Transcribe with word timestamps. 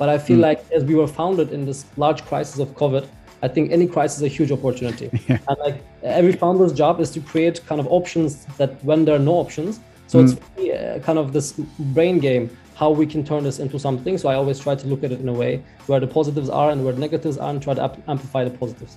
But 0.00 0.08
I 0.08 0.16
feel 0.16 0.38
mm. 0.38 0.48
like 0.48 0.60
as 0.72 0.82
we 0.82 0.94
were 0.94 1.06
founded 1.06 1.52
in 1.52 1.66
this 1.66 1.84
large 1.98 2.24
crisis 2.24 2.58
of 2.58 2.68
COVID, 2.70 3.06
I 3.42 3.48
think 3.48 3.70
any 3.70 3.86
crisis 3.86 4.16
is 4.20 4.22
a 4.22 4.34
huge 4.38 4.50
opportunity. 4.50 5.10
Yeah. 5.28 5.38
And 5.48 5.58
like 5.58 5.76
every 6.02 6.32
founder's 6.32 6.72
job 6.72 7.00
is 7.00 7.10
to 7.10 7.20
create 7.20 7.56
kind 7.66 7.80
of 7.82 7.86
options 7.98 8.46
that 8.56 8.82
when 8.82 9.04
there 9.04 9.16
are 9.16 9.24
no 9.32 9.34
options. 9.34 9.78
So 10.06 10.14
mm. 10.18 10.22
it's 10.24 10.40
really, 10.56 10.72
uh, 10.72 11.00
kind 11.00 11.18
of 11.18 11.34
this 11.34 11.52
brain 11.96 12.18
game 12.18 12.44
how 12.76 12.90
we 12.90 13.06
can 13.06 13.22
turn 13.22 13.44
this 13.44 13.58
into 13.58 13.78
something. 13.78 14.16
So 14.16 14.30
I 14.30 14.36
always 14.36 14.58
try 14.58 14.74
to 14.74 14.86
look 14.86 15.04
at 15.04 15.12
it 15.12 15.20
in 15.20 15.28
a 15.28 15.34
way 15.34 15.62
where 15.86 16.00
the 16.00 16.06
positives 16.06 16.48
are 16.48 16.70
and 16.70 16.82
where 16.82 16.94
the 16.94 17.00
negatives 17.00 17.36
are 17.36 17.50
and 17.50 17.62
try 17.62 17.74
to 17.74 17.82
amplify 18.08 18.42
the 18.44 18.56
positives. 18.62 18.96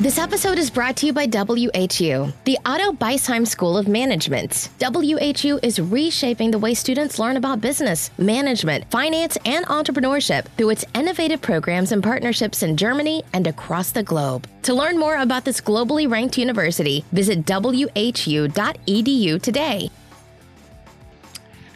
This 0.00 0.16
episode 0.16 0.56
is 0.58 0.70
brought 0.70 0.96
to 0.96 1.06
you 1.06 1.12
by 1.12 1.26
WHU, 1.26 2.32
the 2.46 2.58
Otto 2.64 2.90
Beisheim 2.92 3.46
School 3.46 3.76
of 3.76 3.86
Management. 3.86 4.70
WHU 4.80 5.60
is 5.62 5.78
reshaping 5.78 6.50
the 6.50 6.58
way 6.58 6.72
students 6.72 7.18
learn 7.18 7.36
about 7.36 7.60
business, 7.60 8.10
management, 8.16 8.90
finance, 8.90 9.36
and 9.44 9.66
entrepreneurship 9.66 10.46
through 10.56 10.70
its 10.70 10.86
innovative 10.94 11.42
programs 11.42 11.92
and 11.92 12.02
partnerships 12.02 12.62
in 12.62 12.78
Germany 12.78 13.22
and 13.34 13.46
across 13.46 13.92
the 13.92 14.02
globe. 14.02 14.46
To 14.62 14.72
learn 14.72 14.98
more 14.98 15.18
about 15.18 15.44
this 15.44 15.60
globally 15.60 16.10
ranked 16.10 16.38
university, 16.38 17.04
visit 17.12 17.44
whu.edu 17.44 19.42
today. 19.42 19.90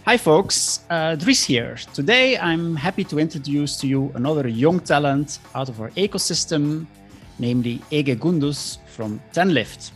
Hi, 0.07 0.17
folks. 0.17 0.81
Uh, 0.89 1.15
Dries 1.17 1.45
here. 1.45 1.77
Today, 1.93 2.39
I'm 2.39 2.75
happy 2.75 3.05
to 3.05 3.19
introduce 3.19 3.77
to 3.81 3.87
you 3.87 4.11
another 4.15 4.49
young 4.49 4.81
talent 4.81 5.41
out 5.55 5.69
of 5.69 5.79
our 5.83 5.91
ecosystem 5.91 6.87
namely 7.39 7.81
Ege 7.91 8.17
Gündüz 8.17 8.79
from 8.87 9.21
10lift. 9.33 9.93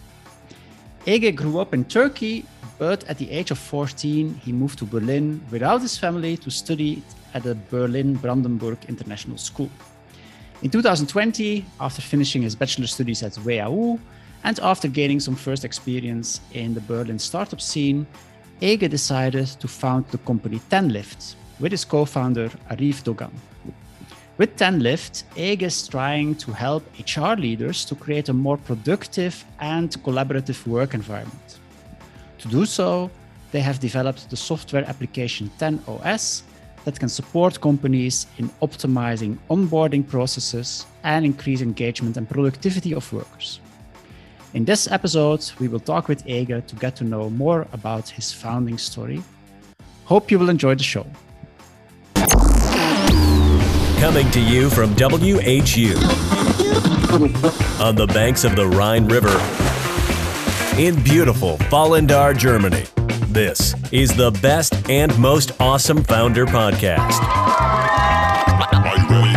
Ege 1.07 1.35
grew 1.35 1.59
up 1.61 1.73
in 1.75 1.85
Turkey, 1.85 2.45
but 2.79 3.05
at 3.09 3.19
the 3.19 3.31
age 3.31 3.51
of 3.51 3.59
14, 3.59 4.35
he 4.45 4.53
moved 4.53 4.79
to 4.79 4.85
Berlin 4.85 5.41
without 5.51 5.81
his 5.81 5.97
family 5.99 6.37
to 6.37 6.51
study 6.51 7.03
at 7.35 7.43
the 7.43 7.57
Berlin 7.71 8.15
Brandenburg 8.15 8.79
International 8.89 9.39
School. 9.39 9.71
In 10.63 10.71
2020, 10.71 11.65
after 11.81 12.03
finishing 12.03 12.43
his 12.43 12.57
bachelor 12.57 12.87
studies 12.87 13.23
at 13.23 13.37
WHU 13.37 13.99
and 14.45 14.59
after 14.61 14.89
gaining 14.89 15.21
some 15.21 15.37
first 15.37 15.65
experience 15.65 16.41
in 16.53 16.75
the 16.75 16.81
Berlin 16.81 17.19
startup 17.19 17.61
scene, 17.61 18.07
Ege 18.61 18.89
decided 18.89 19.47
to 19.47 19.69
found 19.69 20.07
the 20.09 20.19
company 20.19 20.61
10lift 20.71 21.37
with 21.61 21.73
his 21.73 21.85
co-founder 21.85 22.49
Arif 22.71 23.05
Dogan. 23.05 23.31
With 24.39 24.55
10lift, 24.57 25.25
Ege 25.35 25.63
is 25.63 25.89
trying 25.89 26.37
to 26.37 26.53
help 26.53 26.85
HR 26.97 27.35
leaders 27.35 27.85
to 27.87 27.97
create 27.97 28.29
a 28.29 28.33
more 28.33 28.57
productive 28.57 29.45
and 29.59 29.91
collaborative 30.05 30.65
work 30.65 30.95
environment. 30.95 31.59
To 32.39 32.47
do 32.47 32.65
so, 32.65 33.11
they 33.51 33.61
have 33.61 33.81
developed 33.81 34.31
the 34.31 34.37
software 34.37 34.85
application 34.85 35.51
TenOS 35.59 36.43
that 36.85 37.01
can 37.01 37.09
support 37.09 37.61
companies 37.61 38.29
in 38.39 38.49
optimizing 38.63 39.39
onboarding 39.51 40.07
processes 40.07 40.87
and 41.03 41.25
increase 41.25 41.61
engagement 41.61 42.17
and 42.17 42.31
productivity 42.31 42.95
of 42.95 43.13
workers. 43.13 43.59
In 44.55 44.65
this 44.65 44.89
episode, 44.89 45.51
we 45.59 45.67
will 45.67 45.81
talk 45.81 46.07
with 46.07 46.25
Ege 46.27 46.65
to 46.65 46.77
get 46.77 46.95
to 46.97 47.05
know 47.05 47.29
more 47.29 47.67
about 47.73 48.09
his 48.09 48.33
founding 48.33 48.79
story. 48.79 49.21
Hope 50.05 50.31
you 50.31 50.39
will 50.39 50.49
enjoy 50.49 50.77
the 50.77 50.85
show. 50.85 51.07
Coming 54.01 54.31
to 54.31 54.41
you 54.41 54.71
from 54.71 54.95
WHU 54.95 55.95
on 57.83 57.97
the 57.97 58.07
banks 58.15 58.45
of 58.45 58.55
the 58.55 58.65
Rhine 58.65 59.09
River 59.09 59.37
in 60.81 61.03
beautiful 61.03 61.57
Vallendar, 61.69 62.39
Germany. 62.39 62.85
This 63.27 63.75
is 63.91 64.17
the 64.17 64.31
best 64.41 64.89
and 64.89 65.19
most 65.19 65.51
awesome 65.61 66.05
founder 66.05 66.47
podcast. 66.47 67.19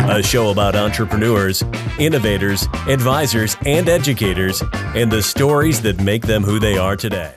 A 0.08 0.22
show 0.22 0.50
about 0.50 0.76
entrepreneurs, 0.76 1.64
innovators, 1.98 2.68
advisors, 2.86 3.56
and 3.66 3.88
educators, 3.88 4.62
and 4.94 5.10
the 5.10 5.22
stories 5.22 5.82
that 5.82 6.00
make 6.00 6.22
them 6.22 6.44
who 6.44 6.60
they 6.60 6.78
are 6.78 6.94
today. 6.94 7.32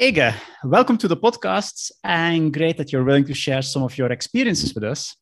Ege, 0.00 0.34
welcome 0.64 0.96
to 0.96 1.06
the 1.06 1.18
podcast, 1.18 1.92
and 2.02 2.50
great 2.50 2.78
that 2.78 2.92
you're 2.92 3.04
willing 3.04 3.26
to 3.26 3.34
share 3.34 3.60
some 3.60 3.82
of 3.82 3.98
your 3.98 4.10
experiences 4.10 4.74
with 4.74 4.84
us. 4.84 5.14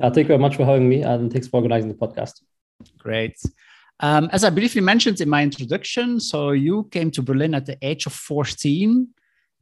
Uh, 0.00 0.10
thank 0.10 0.24
you 0.24 0.28
very 0.28 0.38
much 0.38 0.56
for 0.56 0.64
having 0.64 0.88
me 0.88 1.02
and 1.02 1.32
thanks 1.32 1.48
for 1.48 1.56
organizing 1.56 1.88
the 1.88 1.94
podcast. 1.94 2.40
Great. 2.98 3.38
Um, 4.00 4.30
as 4.32 4.44
I 4.44 4.50
briefly 4.50 4.80
mentioned 4.80 5.20
in 5.20 5.28
my 5.28 5.42
introduction, 5.42 6.20
so 6.20 6.52
you 6.52 6.88
came 6.90 7.10
to 7.10 7.22
Berlin 7.22 7.54
at 7.54 7.66
the 7.66 7.76
age 7.82 8.06
of 8.06 8.14
14, 8.14 9.06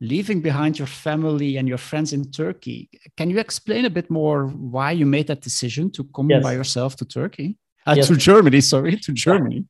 leaving 0.00 0.40
behind 0.40 0.78
your 0.78 0.86
family 0.86 1.56
and 1.56 1.66
your 1.66 1.78
friends 1.78 2.12
in 2.12 2.30
Turkey. 2.30 2.88
Can 3.16 3.30
you 3.30 3.38
explain 3.40 3.84
a 3.84 3.90
bit 3.90 4.08
more 4.10 4.46
why 4.46 4.92
you 4.92 5.06
made 5.06 5.26
that 5.26 5.40
decision 5.40 5.90
to 5.92 6.04
come 6.04 6.30
yes. 6.30 6.42
by 6.42 6.52
yourself 6.52 6.94
to 6.96 7.04
Turkey? 7.04 7.56
Uh, 7.88 7.94
yes. 7.96 8.08
To 8.08 8.16
Germany, 8.16 8.60
sorry, 8.60 8.96
to 8.96 9.12
Germany. 9.12 9.64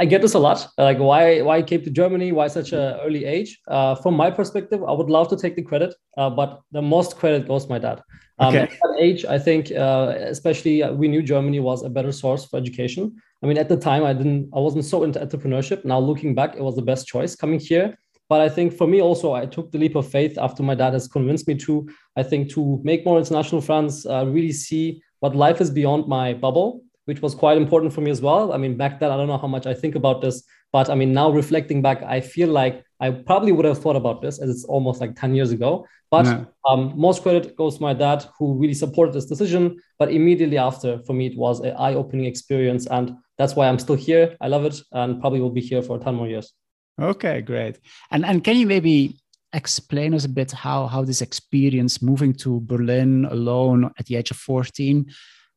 I 0.00 0.04
get 0.04 0.20
this 0.20 0.34
a 0.34 0.38
lot. 0.38 0.66
Like, 0.76 0.98
why 0.98 1.42
why 1.42 1.58
I 1.58 1.62
came 1.62 1.82
to 1.82 1.90
Germany? 1.90 2.32
Why 2.32 2.48
such 2.48 2.72
an 2.72 2.98
early 3.04 3.24
age? 3.24 3.50
Uh, 3.68 3.94
from 4.02 4.14
my 4.22 4.30
perspective, 4.30 4.80
I 4.82 4.92
would 4.98 5.10
love 5.16 5.28
to 5.28 5.36
take 5.36 5.54
the 5.54 5.62
credit, 5.62 5.94
uh, 6.18 6.30
but 6.30 6.60
the 6.72 6.82
most 6.82 7.16
credit 7.20 7.46
goes 7.46 7.68
my 7.68 7.78
dad. 7.78 8.02
Um, 8.40 8.48
okay. 8.48 8.62
At 8.62 8.70
that 8.70 8.96
age, 8.98 9.24
I 9.36 9.38
think, 9.38 9.70
uh, 9.70 10.14
especially 10.36 10.82
uh, 10.82 10.92
we 10.92 11.06
knew 11.06 11.22
Germany 11.22 11.60
was 11.60 11.84
a 11.84 11.88
better 11.88 12.10
source 12.10 12.44
for 12.46 12.56
education. 12.56 13.14
I 13.42 13.46
mean, 13.46 13.58
at 13.58 13.68
the 13.68 13.76
time, 13.76 14.02
I 14.04 14.12
didn't, 14.12 14.50
I 14.52 14.58
wasn't 14.58 14.84
so 14.84 15.04
into 15.04 15.20
entrepreneurship. 15.20 15.84
Now 15.84 16.00
looking 16.00 16.34
back, 16.34 16.56
it 16.56 16.62
was 16.62 16.74
the 16.74 16.82
best 16.82 17.06
choice 17.06 17.36
coming 17.36 17.60
here. 17.60 17.96
But 18.28 18.40
I 18.40 18.48
think 18.48 18.72
for 18.72 18.86
me 18.88 19.00
also, 19.00 19.34
I 19.34 19.46
took 19.46 19.70
the 19.70 19.78
leap 19.78 19.94
of 19.94 20.08
faith 20.08 20.38
after 20.38 20.62
my 20.62 20.74
dad 20.74 20.94
has 20.94 21.06
convinced 21.06 21.46
me 21.46 21.54
to. 21.66 21.86
I 22.16 22.22
think 22.24 22.50
to 22.54 22.80
make 22.82 23.04
more 23.04 23.18
international 23.18 23.60
friends, 23.60 24.06
uh, 24.06 24.24
really 24.26 24.52
see 24.52 25.02
what 25.20 25.36
life 25.36 25.60
is 25.60 25.70
beyond 25.70 26.08
my 26.08 26.32
bubble, 26.32 26.82
which 27.06 27.20
was 27.22 27.34
quite 27.34 27.56
important 27.56 27.92
for 27.92 28.00
me 28.00 28.10
as 28.10 28.20
well. 28.20 28.52
I 28.52 28.56
mean, 28.56 28.76
back 28.76 29.00
then, 29.00 29.10
I 29.10 29.16
don't 29.16 29.28
know 29.28 29.38
how 29.38 29.48
much 29.48 29.66
I 29.66 29.74
think 29.74 29.94
about 29.94 30.20
this, 30.20 30.42
but 30.72 30.90
I 30.90 30.94
mean, 30.94 31.12
now 31.12 31.30
reflecting 31.30 31.82
back, 31.82 32.02
I 32.02 32.20
feel 32.20 32.48
like 32.48 32.84
I 33.00 33.10
probably 33.10 33.52
would 33.52 33.64
have 33.64 33.78
thought 33.78 33.96
about 33.96 34.22
this 34.22 34.38
as 34.38 34.48
it's 34.48 34.64
almost 34.64 35.00
like 35.00 35.14
10 35.14 35.34
years 35.34 35.50
ago. 35.50 35.86
But 36.10 36.48
um, 36.68 36.92
most 36.96 37.22
credit 37.22 37.56
goes 37.56 37.76
to 37.76 37.82
my 37.82 37.92
dad, 37.92 38.24
who 38.38 38.54
really 38.54 38.74
supported 38.74 39.14
this 39.14 39.26
decision. 39.26 39.80
But 39.98 40.12
immediately 40.12 40.58
after, 40.58 41.00
for 41.00 41.12
me, 41.12 41.26
it 41.26 41.36
was 41.36 41.60
an 41.60 41.76
eye 41.76 41.94
opening 41.94 42.26
experience. 42.26 42.86
And 42.86 43.16
that's 43.36 43.56
why 43.56 43.68
I'm 43.68 43.78
still 43.78 43.96
here. 43.96 44.36
I 44.40 44.48
love 44.48 44.64
it 44.64 44.80
and 44.92 45.20
probably 45.20 45.40
will 45.40 45.50
be 45.50 45.60
here 45.60 45.82
for 45.82 45.98
10 45.98 46.14
more 46.14 46.28
years. 46.28 46.52
Okay, 47.00 47.40
great. 47.40 47.80
And, 48.10 48.24
and 48.24 48.44
can 48.44 48.56
you 48.56 48.66
maybe 48.66 49.18
explain 49.52 50.14
us 50.14 50.24
a 50.24 50.28
bit 50.28 50.52
how, 50.52 50.86
how 50.86 51.04
this 51.04 51.20
experience 51.20 52.02
moving 52.02 52.32
to 52.32 52.60
Berlin 52.60 53.24
alone 53.26 53.90
at 53.98 54.06
the 54.06 54.16
age 54.16 54.30
of 54.30 54.36
14, 54.36 55.06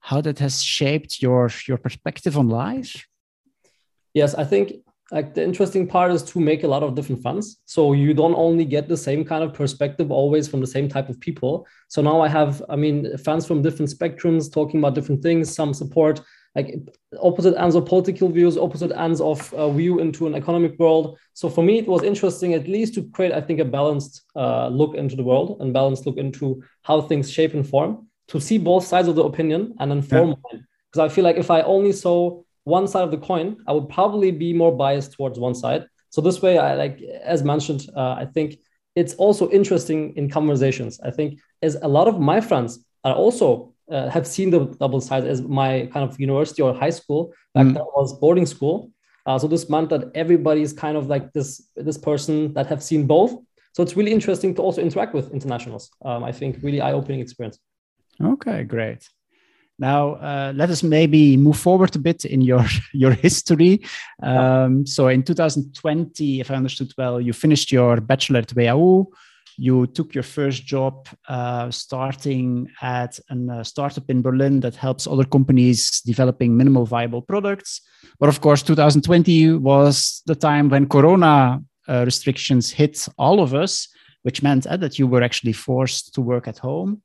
how 0.07 0.22
that 0.22 0.40
has 0.40 0.63
shaped 0.63 1.22
your, 1.22 1.50
your 1.68 1.78
perspective 1.78 2.38
on 2.38 2.47
life? 2.47 3.06
Yes, 4.13 4.35
I 4.35 4.45
think 4.45 4.72
like 5.12 5.34
the 5.34 5.44
interesting 5.44 5.85
part 5.85 6.12
is 6.12 6.23
to 6.23 6.40
make 6.40 6.63
a 6.63 6.68
lot 6.68 6.81
of 6.81 6.95
different 6.95 7.22
funds. 7.22 7.59
So 7.66 7.91
you 7.91 8.13
don't 8.13 8.35
only 8.35 8.63
get 8.63 8.88
the 8.88 8.96
same 8.96 9.25
kind 9.25 9.44
of 9.44 9.53
perspective 9.53 10.09
always 10.09 10.47
from 10.47 10.62
the 10.62 10.67
same 10.67 10.88
type 10.88 11.09
of 11.09 11.19
people. 11.19 11.67
So 11.90 12.01
now 12.01 12.22
i 12.22 12.29
have 12.29 12.63
i 12.69 12.75
mean 12.75 13.17
fans 13.17 13.46
from 13.46 13.62
different 13.62 13.91
spectrums 13.96 14.51
talking 14.51 14.79
about 14.79 14.96
different 14.96 15.22
things 15.22 15.53
some 15.53 15.73
support 15.73 16.22
like 16.56 16.69
opposite 17.22 17.56
ends 17.63 17.75
of 17.75 17.85
political 17.85 18.29
views 18.29 18.57
opposite 18.57 18.91
ends 19.06 19.22
of 19.22 19.53
uh, 19.53 19.69
view 19.69 20.00
into 20.00 20.25
an 20.28 20.35
economic 20.35 20.73
world. 20.79 21.17
So 21.34 21.50
for 21.50 21.63
me 21.63 21.79
it 21.79 21.88
was 21.88 22.03
interesting 22.03 22.53
at 22.53 22.67
least 22.67 22.94
to 22.96 23.01
create 23.16 23.34
i 23.34 23.41
think 23.41 23.59
a 23.59 23.66
balanced 23.66 24.23
uh, 24.35 24.67
look 24.69 24.96
into 24.96 25.16
the 25.16 25.28
world 25.31 25.57
and 25.59 25.73
balanced 25.73 26.06
look 26.06 26.17
into 26.17 26.63
how 26.88 27.01
things 27.01 27.31
shape 27.31 27.53
and 27.53 27.67
form 27.67 28.06
to 28.27 28.39
see 28.39 28.57
both 28.57 28.85
sides 28.85 29.07
of 29.07 29.15
the 29.15 29.23
opinion 29.23 29.75
and 29.79 29.91
inform 29.91 30.29
yeah. 30.29 30.59
because 30.91 31.11
i 31.11 31.13
feel 31.13 31.23
like 31.23 31.38
if 31.38 31.49
i 31.51 31.61
only 31.61 31.91
saw 31.91 32.41
one 32.67 32.85
side 32.85 33.03
of 33.03 33.11
the 33.11 33.17
coin, 33.17 33.55
I 33.65 33.71
would 33.71 33.88
probably 33.88 34.29
be 34.29 34.52
more 34.52 34.75
biased 34.75 35.13
towards 35.13 35.40
one 35.40 35.55
side. 35.55 35.85
So 36.09 36.19
this 36.19 36.41
way, 36.41 36.57
I 36.57 36.75
like 36.75 37.02
as 37.23 37.41
mentioned, 37.41 37.87
uh, 37.96 38.16
I 38.23 38.25
think 38.25 38.59
it's 38.93 39.13
also 39.13 39.49
interesting 39.52 40.13
in 40.17 40.29
conversations. 40.29 40.99
I 40.99 41.11
think 41.11 41.40
as 41.61 41.75
a 41.75 41.87
lot 41.87 42.07
of 42.09 42.19
my 42.19 42.41
friends 42.41 42.84
are 43.05 43.16
also 43.16 43.73
uh, 43.90 44.09
have 44.09 44.28
seen 44.28 44.49
the 44.49 44.66
double 44.81 44.99
sides 44.99 45.25
as 45.25 45.41
my 45.41 45.90
kind 45.93 46.03
of 46.09 46.19
university 46.19 46.61
or 46.61 46.73
high 46.73 46.90
school 46.90 47.34
back 47.55 47.67
mm. 47.67 47.73
then 47.73 47.84
was 47.96 48.19
boarding 48.19 48.46
school. 48.46 48.91
Uh, 49.25 49.40
so 49.40 49.47
this 49.47 49.69
meant 49.69 49.90
that 49.90 50.11
everybody 50.13 50.61
is 50.61 50.73
kind 50.73 50.97
of 50.97 51.07
like 51.07 51.31
this 51.31 51.69
this 51.78 51.97
person 51.97 52.53
that 52.53 52.67
have 52.67 52.84
seen 52.84 53.07
both. 53.07 53.31
So 53.75 53.81
it's 53.84 53.96
really 53.96 54.11
interesting 54.11 54.53
to 54.55 54.61
also 54.61 54.81
interact 54.81 55.13
with 55.13 55.31
internationals. 55.31 55.90
Um, 56.03 56.25
I 56.25 56.34
think 56.34 56.57
really 56.61 56.81
eye 56.81 56.91
opening 56.91 57.22
experience. 57.22 57.59
Okay, 58.22 58.64
great. 58.64 59.08
Now, 59.79 60.16
uh, 60.16 60.53
let 60.55 60.72
us 60.72 60.81
maybe 60.81 61.37
move 61.37 61.58
forward 61.58 61.96
a 61.96 61.99
bit 61.99 62.25
in 62.25 62.41
your, 62.41 62.66
your 62.93 63.11
history. 63.11 63.81
Um, 64.23 64.87
so, 64.87 65.08
in 65.08 65.23
2020, 65.23 66.40
if 66.40 66.49
I 66.49 66.55
understood 66.55 66.91
well, 66.97 67.22
you 67.22 67.34
finished 67.34 67.72
your 67.72 68.02
bachelor 68.02 68.40
at 68.40 68.52
WHU. 68.52 69.11
You 69.59 69.87
took 69.87 70.14
your 70.14 70.23
first 70.23 70.66
job 70.66 71.08
uh, 71.28 71.72
starting 71.72 72.69
at 72.81 73.19
a 73.31 73.53
uh, 73.53 73.64
startup 73.64 74.08
in 74.08 74.22
Berlin 74.22 74.59
that 74.59 74.75
helps 74.75 75.08
other 75.08 75.23
companies 75.23 76.02
developing 76.02 76.55
minimal 76.55 76.85
viable 76.85 77.23
products. 77.23 77.81
But 78.19 78.29
of 78.29 78.40
course, 78.40 78.61
2020 78.61 79.53
was 79.53 80.22
the 80.28 80.35
time 80.35 80.69
when 80.69 80.87
Corona 80.87 81.59
uh, 81.87 82.03
restrictions 82.05 82.69
hit 82.69 83.08
all 83.17 83.40
of 83.40 83.55
us, 83.55 83.87
which 84.22 84.43
meant 84.43 84.67
uh, 84.67 84.78
that 84.78 84.99
you 84.99 85.08
were 85.08 85.23
actually 85.23 85.53
forced 85.53 86.14
to 86.14 86.22
work 86.22 86.47
at 86.47 86.59
home. 86.59 87.02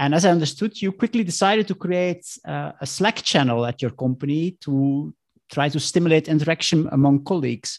And 0.00 0.14
as 0.14 0.24
I 0.24 0.30
understood, 0.30 0.80
you 0.80 0.92
quickly 0.92 1.22
decided 1.22 1.68
to 1.68 1.74
create 1.74 2.26
uh, 2.48 2.72
a 2.80 2.86
Slack 2.86 3.16
channel 3.16 3.66
at 3.66 3.82
your 3.82 3.90
company 3.90 4.56
to 4.62 5.12
try 5.52 5.68
to 5.68 5.78
stimulate 5.78 6.26
interaction 6.26 6.88
among 6.90 7.24
colleagues. 7.24 7.78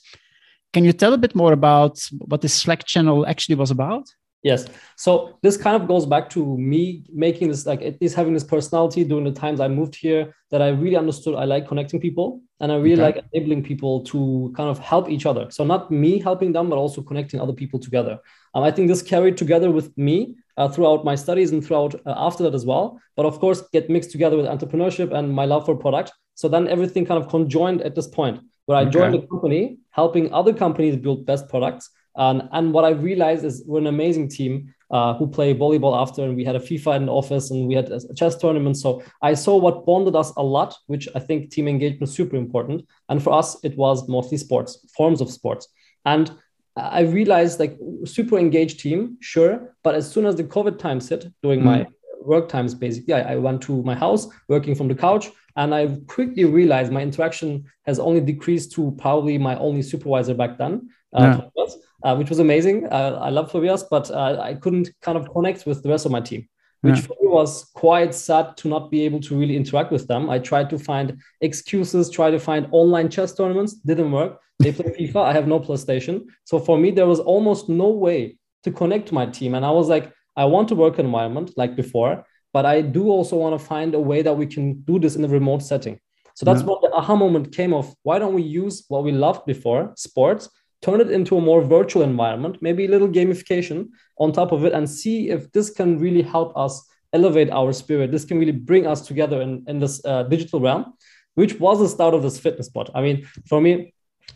Can 0.72 0.86
you 0.86 0.94
tell 0.94 1.14
a 1.14 1.18
bit 1.18 1.34
more 1.34 1.52
about 1.52 1.98
what 2.20 2.42
this 2.42 2.54
Slack 2.54 2.86
channel 2.86 3.26
actually 3.26 3.56
was 3.56 3.72
about? 3.72 4.06
Yes. 4.44 4.66
So 4.96 5.38
this 5.44 5.56
kind 5.56 5.80
of 5.80 5.88
goes 5.88 6.06
back 6.06 6.30
to 6.32 6.58
me 6.58 7.04
making 7.14 7.50
this 7.50 7.66
like 7.68 7.82
at 7.84 8.02
least 8.02 8.16
having 8.16 8.34
this 8.34 8.44
personality 8.44 9.04
during 9.04 9.26
the 9.26 9.32
times 9.32 9.60
I 9.60 9.68
moved 9.68 9.96
here 9.96 10.36
that 10.50 10.64
I 10.64 10.70
really 10.70 10.96
understood 10.96 11.36
I 11.36 11.46
like 11.46 11.68
connecting 11.68 12.00
people 12.00 12.42
and 12.60 12.72
I 12.72 12.76
really 12.78 13.04
okay. 13.04 13.18
like 13.18 13.26
enabling 13.34 13.64
people 13.64 14.04
to 14.06 14.52
kind 14.58 14.70
of 14.70 14.80
help 14.80 15.10
each 15.10 15.28
other. 15.28 15.52
So 15.52 15.64
not 15.64 15.92
me 15.92 16.20
helping 16.20 16.54
them, 16.54 16.70
but 16.70 16.78
also 16.78 17.04
connecting 17.04 17.40
other 17.40 17.54
people 17.54 17.80
together. 17.80 18.20
Um, 18.56 18.64
I 18.64 18.72
think 18.72 18.88
this 18.88 19.04
carried 19.04 19.38
together 19.38 19.70
with 19.70 19.96
me 19.96 20.36
uh, 20.58 20.70
throughout 20.70 21.06
my 21.06 21.16
studies 21.16 21.52
and 21.52 21.64
throughout 21.64 21.94
uh, 22.08 22.14
after 22.18 22.44
that 22.44 22.56
as 22.56 22.66
well. 22.66 23.00
But 23.16 23.28
of 23.28 23.40
course, 23.40 23.62
get 23.72 23.90
mixed 23.90 24.12
together 24.12 24.38
with 24.38 24.48
entrepreneurship 24.48 25.14
and 25.14 25.32
my 25.32 25.46
love 25.46 25.66
for 25.66 25.76
product. 25.76 26.14
So 26.34 26.48
then 26.48 26.68
everything 26.68 27.06
kind 27.06 27.24
of 27.24 27.30
conjoined 27.30 27.82
at 27.82 27.94
this 27.94 28.08
point 28.08 28.42
where 28.66 28.78
I 28.78 28.82
okay. 28.84 28.92
joined 28.92 29.16
a 29.16 29.28
company 29.28 29.78
helping 29.92 30.34
other 30.34 30.54
companies 30.54 30.96
build 30.96 31.26
best 31.26 31.48
products 31.48 31.92
and, 32.16 32.50
and 32.52 32.74
what 32.74 32.86
I 32.86 32.90
realized 32.90 33.46
is 33.46 33.64
we're 33.66 33.80
an 33.80 33.88
amazing 33.88 34.30
team 34.30 34.74
uh, 34.92 35.14
who 35.14 35.28
play 35.28 35.56
volleyball 35.56 36.00
after, 36.00 36.24
and 36.24 36.36
we 36.36 36.44
had 36.44 36.56
a 36.56 36.60
FIFA 36.60 36.98
in 36.98 37.06
the 37.06 37.14
office, 37.14 37.50
and 37.50 37.68
we 37.68 37.74
had 37.74 37.90
a 37.90 38.14
chess 38.14 38.36
tournament. 38.36 38.78
So 38.78 39.02
I 39.22 39.34
saw 39.34 39.56
what 39.56 39.86
bonded 39.86 40.16
us 40.16 40.34
a 40.36 40.44
lot, 40.44 40.76
which 40.88 41.08
I 41.16 41.20
think 41.20 41.50
team 41.50 41.68
engagement 41.68 42.04
is 42.04 42.14
super 42.14 42.36
important. 42.36 42.86
And 43.08 43.24
for 43.24 43.32
us, 43.32 43.58
it 43.64 43.78
was 43.78 44.10
mostly 44.10 44.38
sports, 44.38 44.86
forms 44.96 45.22
of 45.22 45.32
sports. 45.32 45.68
And 46.06 46.32
I 46.76 47.02
realized 47.02 47.60
like 47.60 47.78
super 48.06 48.38
engaged 48.38 48.82
team, 48.82 49.18
sure, 49.22 49.76
but 49.84 49.96
as 49.96 50.12
soon 50.12 50.26
as 50.26 50.36
the 50.36 50.44
COVID 50.44 50.78
times 50.78 51.08
hit, 51.08 51.26
during 51.42 51.62
mm. 51.62 51.66
my 51.66 51.88
work 52.22 52.50
times, 52.50 52.76
basically, 52.76 53.14
I, 53.14 53.34
I 53.34 53.36
went 53.38 53.62
to 53.64 53.82
my 53.84 53.96
house, 53.96 54.28
working 54.50 54.76
from 54.76 54.90
the 54.90 54.96
couch, 54.96 55.30
and 55.56 55.74
I 55.74 55.88
quickly 56.08 56.44
realized 56.44 56.92
my 56.92 57.02
interaction 57.02 57.66
has 57.86 58.00
only 58.00 58.22
decreased 58.22 58.74
to 58.74 58.94
probably 58.98 59.38
my 59.38 59.56
only 59.58 59.82
supervisor 59.82 60.34
back 60.34 60.58
then. 60.58 60.90
Uh, 61.14 61.40
yeah 61.40 61.66
uh, 62.04 62.16
which 62.16 62.30
was 62.30 62.40
amazing. 62.40 62.88
Uh, 62.88 63.20
I 63.22 63.30
love 63.30 63.52
Tobias, 63.52 63.84
but 63.84 64.10
uh, 64.12 64.38
I 64.42 64.56
couldn't 64.56 64.90
kind 65.02 65.18
of 65.18 65.32
connect 65.32 65.66
with 65.66 65.84
the 65.84 65.90
rest 65.90 66.06
of 66.06 66.12
my 66.12 66.22
team, 66.22 66.48
which 66.82 66.96
yeah. 66.96 67.02
for 67.02 67.16
me 67.22 67.28
was 67.28 67.66
quite 67.74 68.14
sad 68.14 68.58
to 68.58 68.68
not 68.68 68.92
be 68.92 69.02
able 69.06 69.20
to 69.22 69.38
really 69.38 69.56
interact 69.56 69.92
with 69.92 70.08
them. 70.08 70.30
I 70.30 70.40
tried 70.40 70.70
to 70.72 70.80
find 70.80 71.18
excuses, 71.42 72.10
try 72.10 72.32
to 72.32 72.40
find 72.40 72.68
online 72.72 73.10
chess 73.10 73.34
tournaments, 73.34 73.74
didn't 73.74 74.12
work. 74.12 74.40
They 74.60 74.72
play 74.72 74.94
FIFA. 74.98 75.24
I 75.24 75.34
have 75.34 75.48
no 75.48 75.60
PlayStation, 75.60 76.26
so 76.44 76.60
for 76.60 76.78
me 76.78 76.92
there 76.92 77.08
was 77.08 77.20
almost 77.20 77.68
no 77.68 77.90
way 77.90 78.38
to 78.64 78.72
connect 78.72 79.08
to 79.08 79.14
my 79.14 79.26
team, 79.26 79.56
and 79.56 79.66
I 79.66 79.72
was 79.72 79.90
like, 79.90 80.14
I 80.36 80.46
want 80.46 80.68
to 80.70 80.76
work 80.76 81.00
environment 81.00 81.52
like 81.58 81.76
before, 81.76 82.26
but 82.54 82.66
I 82.66 82.82
do 82.82 83.10
also 83.10 83.36
want 83.36 83.60
to 83.60 83.66
find 83.66 83.96
a 83.96 84.00
way 84.00 84.22
that 84.22 84.34
we 84.34 84.46
can 84.46 84.82
do 84.82 85.00
this 85.00 85.16
in 85.16 85.26
a 85.26 85.28
remote 85.28 85.64
setting. 85.64 86.00
So 86.36 86.46
that's 86.46 86.62
yeah. 86.62 86.68
what 86.68 86.82
the 86.82 86.92
aha 86.94 87.16
moment 87.16 87.52
came 87.52 87.74
of. 87.74 87.94
Why 88.04 88.20
don't 88.20 88.34
we 88.34 88.42
use 88.44 88.86
what 88.88 89.04
we 89.04 89.12
loved 89.12 89.46
before, 89.46 89.94
sports, 89.96 90.50
turn 90.82 91.00
it 91.00 91.12
into 91.12 91.38
a 91.38 91.42
more 91.42 91.62
virtual 91.62 92.02
environment, 92.02 92.58
maybe 92.62 92.86
a 92.86 92.90
little 92.90 93.08
gamification 93.08 93.90
on 94.18 94.32
top 94.32 94.52
of 94.52 94.66
it, 94.66 94.74
and 94.74 94.90
see 94.90 95.30
if 95.30 95.52
this 95.52 95.70
can 95.70 96.00
really 96.00 96.22
help 96.22 96.56
us 96.58 96.88
elevate 97.14 97.52
our 97.52 97.72
spirit. 97.74 98.12
This 98.12 98.26
can 98.26 98.40
really 98.40 98.52
bring 98.52 98.88
us 98.88 99.06
together 99.06 99.42
in, 99.42 99.64
in 99.68 99.80
this 99.80 100.04
uh, 100.06 100.24
digital 100.24 100.60
realm, 100.60 100.94
which 101.36 101.60
was 101.60 101.80
the 101.80 101.88
start 101.88 102.14
of 102.14 102.24
this 102.24 102.40
fitness 102.40 102.68
spot. 102.68 102.90
I 102.96 103.02
mean, 103.02 103.28
for 103.48 103.62
me, 103.62 103.94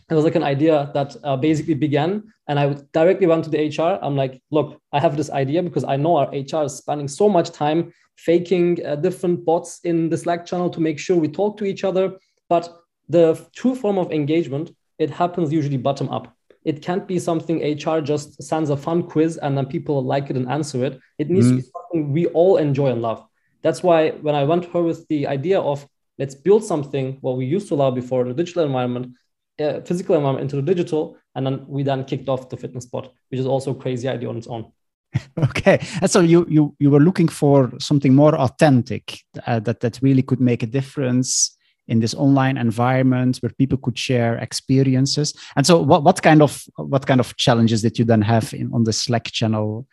it 0.08 0.14
was 0.14 0.24
like 0.24 0.34
an 0.34 0.42
idea 0.42 0.90
that 0.94 1.16
uh, 1.24 1.36
basically 1.36 1.74
began, 1.74 2.22
and 2.48 2.60
I 2.60 2.76
directly 2.92 3.26
went 3.26 3.44
to 3.44 3.50
the 3.50 3.68
HR. 3.68 3.98
I'm 4.02 4.14
like, 4.14 4.40
look, 4.50 4.80
I 4.92 5.00
have 5.00 5.16
this 5.16 5.30
idea 5.30 5.62
because 5.62 5.84
I 5.84 5.96
know 5.96 6.16
our 6.16 6.28
HR 6.30 6.64
is 6.64 6.76
spending 6.76 7.08
so 7.08 7.28
much 7.28 7.50
time 7.50 7.92
faking 8.16 8.84
uh, 8.86 8.96
different 8.96 9.44
bots 9.44 9.80
in 9.84 10.08
the 10.08 10.16
Slack 10.16 10.46
channel 10.46 10.70
to 10.70 10.80
make 10.80 10.98
sure 10.98 11.16
we 11.16 11.28
talk 11.28 11.56
to 11.58 11.64
each 11.64 11.82
other. 11.82 12.18
But 12.48 12.72
the 13.08 13.44
true 13.54 13.74
form 13.74 13.98
of 13.98 14.12
engagement, 14.12 14.70
it 14.98 15.10
happens 15.10 15.52
usually 15.52 15.76
bottom 15.76 16.08
up 16.08 16.35
it 16.66 16.82
can't 16.82 17.06
be 17.06 17.20
something 17.20 17.62
HR 17.62 18.00
just 18.00 18.42
sends 18.42 18.70
a 18.70 18.76
fun 18.76 19.04
quiz 19.04 19.36
and 19.36 19.56
then 19.56 19.66
people 19.66 20.02
like 20.02 20.30
it 20.30 20.36
and 20.36 20.50
answer 20.50 20.84
it. 20.84 20.98
It 21.16 21.30
needs 21.30 21.46
mm. 21.46 21.50
to 21.50 21.56
be 21.56 21.62
mm-hmm. 21.62 21.70
something 21.76 22.12
we 22.12 22.26
all 22.26 22.56
enjoy 22.56 22.90
and 22.90 23.00
love. 23.00 23.24
That's 23.62 23.84
why 23.84 24.10
when 24.10 24.34
I 24.34 24.42
went 24.42 24.64
to 24.64 24.70
her 24.70 24.82
with 24.82 25.06
the 25.06 25.28
idea 25.28 25.60
of 25.60 25.86
let's 26.18 26.34
build 26.34 26.64
something 26.64 27.18
what 27.20 27.36
we 27.36 27.46
used 27.46 27.68
to 27.68 27.76
love 27.76 27.94
before 27.94 28.22
in 28.22 28.28
the 28.28 28.34
digital 28.34 28.64
environment, 28.64 29.14
uh, 29.60 29.80
physical 29.82 30.16
environment 30.16 30.42
into 30.42 30.56
the 30.56 30.74
digital, 30.74 31.16
and 31.36 31.46
then 31.46 31.64
we 31.68 31.84
then 31.84 32.04
kicked 32.04 32.28
off 32.28 32.48
the 32.48 32.56
fitness 32.56 32.84
spot, 32.84 33.12
which 33.30 33.38
is 33.38 33.46
also 33.46 33.70
a 33.70 33.74
crazy 33.74 34.08
idea 34.08 34.28
on 34.28 34.36
its 34.36 34.48
own. 34.48 34.72
okay, 35.38 35.78
and 36.02 36.10
so 36.10 36.20
you 36.20 36.44
you 36.48 36.74
you 36.80 36.90
were 36.90 37.00
looking 37.00 37.28
for 37.28 37.72
something 37.78 38.12
more 38.12 38.34
authentic 38.34 39.20
uh, 39.46 39.60
that 39.60 39.78
that 39.80 40.00
really 40.02 40.22
could 40.22 40.40
make 40.40 40.64
a 40.64 40.66
difference 40.66 41.55
in 41.88 42.00
this 42.00 42.14
online 42.14 42.56
environment 42.56 43.38
where 43.38 43.52
people 43.58 43.78
could 43.78 43.98
share 43.98 44.36
experiences. 44.38 45.34
And 45.56 45.66
so 45.66 45.80
what, 45.80 46.02
what 46.02 46.22
kind 46.22 46.42
of 46.42 46.62
what 46.76 47.06
kind 47.06 47.20
of 47.20 47.36
challenges 47.36 47.82
did 47.82 47.98
you 47.98 48.04
then 48.04 48.22
have 48.22 48.52
in, 48.52 48.72
on 48.72 48.84
the 48.84 48.92
slack 48.92 49.24
channel? 49.24 49.86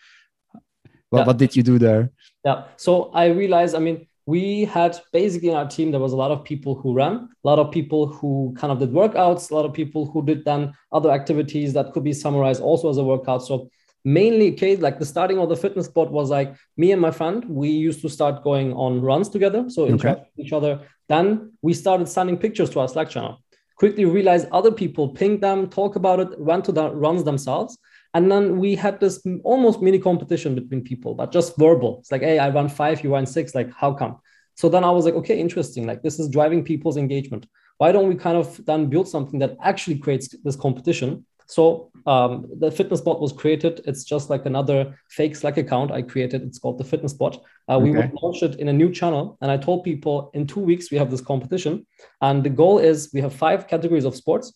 What, 1.10 1.20
yeah. 1.20 1.26
what 1.26 1.38
did 1.38 1.56
you 1.56 1.64
do 1.64 1.78
there? 1.78 2.12
Yeah. 2.44 2.64
So 2.76 3.12
i 3.14 3.28
realized 3.28 3.74
i 3.76 3.80
mean 3.80 4.06
we 4.26 4.66
had 4.66 5.00
basically 5.12 5.50
in 5.50 5.56
our 5.56 5.68
team 5.68 5.92
there 5.92 6.00
was 6.00 6.14
a 6.14 6.16
lot 6.18 6.32
of 6.32 6.44
people 6.44 6.76
who 6.76 6.94
ran 6.94 7.30
a 7.44 7.48
lot 7.48 7.60
of 7.60 7.72
people 7.72 8.08
who 8.08 8.54
kind 8.58 8.72
of 8.72 8.80
did 8.80 8.92
workouts 8.92 9.50
a 9.52 9.56
lot 9.56 9.66
of 9.66 9.74
people 9.74 10.06
who 10.06 10.26
did 10.26 10.44
then 10.44 10.74
other 10.92 11.12
activities 11.12 11.74
that 11.74 11.94
could 11.94 12.04
be 12.04 12.14
summarized 12.14 12.62
also 12.62 12.90
as 12.90 12.98
a 12.98 13.04
workout. 13.04 13.46
So 13.46 13.70
mainly 14.06 14.54
okay 14.54 14.76
like 14.76 15.00
the 15.00 15.06
starting 15.06 15.40
of 15.40 15.50
the 15.50 15.56
fitness 15.56 15.86
spot 15.86 16.12
was 16.12 16.30
like 16.30 16.54
me 16.76 16.92
and 16.92 17.02
my 17.02 17.12
friend 17.12 17.46
we 17.46 17.70
used 17.70 18.02
to 18.02 18.10
start 18.10 18.44
going 18.44 18.74
on 18.74 19.02
runs 19.02 19.30
together 19.30 19.70
so 19.70 19.86
interact 19.88 20.20
okay. 20.20 20.30
with 20.36 20.46
each 20.46 20.54
other. 20.54 20.82
Then 21.10 21.54
we 21.62 21.74
started 21.74 22.08
sending 22.08 22.38
pictures 22.38 22.70
to 22.72 22.80
our 22.80 22.88
slack 22.88 23.10
channel. 23.10 23.42
Quickly 23.78 24.06
realized 24.06 24.48
other 24.52 24.72
people 24.72 25.10
ping 25.10 25.40
them 25.40 25.70
talk 25.70 25.96
about 25.96 26.20
it 26.20 26.40
went 26.40 26.66
to 26.66 26.72
the 26.72 26.92
runs 26.92 27.24
themselves. 27.24 27.78
And 28.14 28.32
then 28.32 28.60
we 28.60 28.76
had 28.76 29.00
this 29.00 29.26
almost 29.44 29.82
mini 29.82 30.00
competition 30.00 30.54
between 30.56 30.84
people 30.84 31.16
but 31.16 31.32
just 31.32 31.58
verbal. 31.58 32.00
It's 32.00 32.12
like 32.12 32.22
hey 32.22 32.40
i 32.40 32.50
run 32.50 32.68
five 32.68 33.04
you 33.04 33.14
run 33.14 33.26
six 33.26 33.56
like 33.56 33.72
how 33.74 33.94
come? 33.94 34.20
So 34.56 34.68
then 34.70 34.84
i 34.84 34.92
was 34.92 35.06
like 35.06 35.16
okay 35.16 35.40
interesting. 35.40 35.88
Like 35.88 36.04
this 36.04 36.20
is 36.20 36.28
driving 36.28 36.64
people's 36.64 36.98
engagement. 36.98 37.48
Why 37.78 37.92
don't 37.92 38.10
we 38.10 38.16
kind 38.16 38.38
of 38.38 38.64
then 38.66 38.88
build 38.88 39.08
something 39.08 39.40
that 39.40 39.56
actually 39.62 39.98
creates 39.98 40.36
this 40.44 40.56
competition 40.56 41.26
so 41.54 41.92
um, 42.08 42.48
the 42.60 42.72
fitness 42.72 43.00
bot 43.00 43.22
was 43.22 43.32
created. 43.32 43.82
It's 43.86 44.04
just 44.04 44.30
like 44.30 44.48
another 44.48 44.98
fake 45.10 45.36
Slack 45.36 45.58
account 45.58 45.92
I 45.92 46.02
created. 46.02 46.42
It's 46.42 46.58
called 46.58 46.80
the 46.80 46.84
fitness 46.84 47.14
bot. 47.14 47.44
Uh, 47.70 47.76
okay. 47.76 47.84
We 47.84 47.92
would 47.92 48.12
launch 48.22 48.42
it 48.42 48.56
in 48.56 48.70
a 48.70 48.74
new 48.74 48.92
channel. 48.92 49.38
And 49.40 49.52
I 49.52 49.58
told 49.58 49.84
people 49.84 50.32
in 50.34 50.48
two 50.48 50.60
weeks, 50.60 50.90
we 50.90 50.98
have 50.98 51.12
this 51.12 51.22
competition. 51.22 51.86
And 52.22 52.44
the 52.44 52.50
goal 52.50 52.80
is 52.80 53.12
we 53.14 53.22
have 53.22 53.34
five 53.34 53.68
categories 53.68 54.04
of 54.04 54.16
sports. 54.16 54.54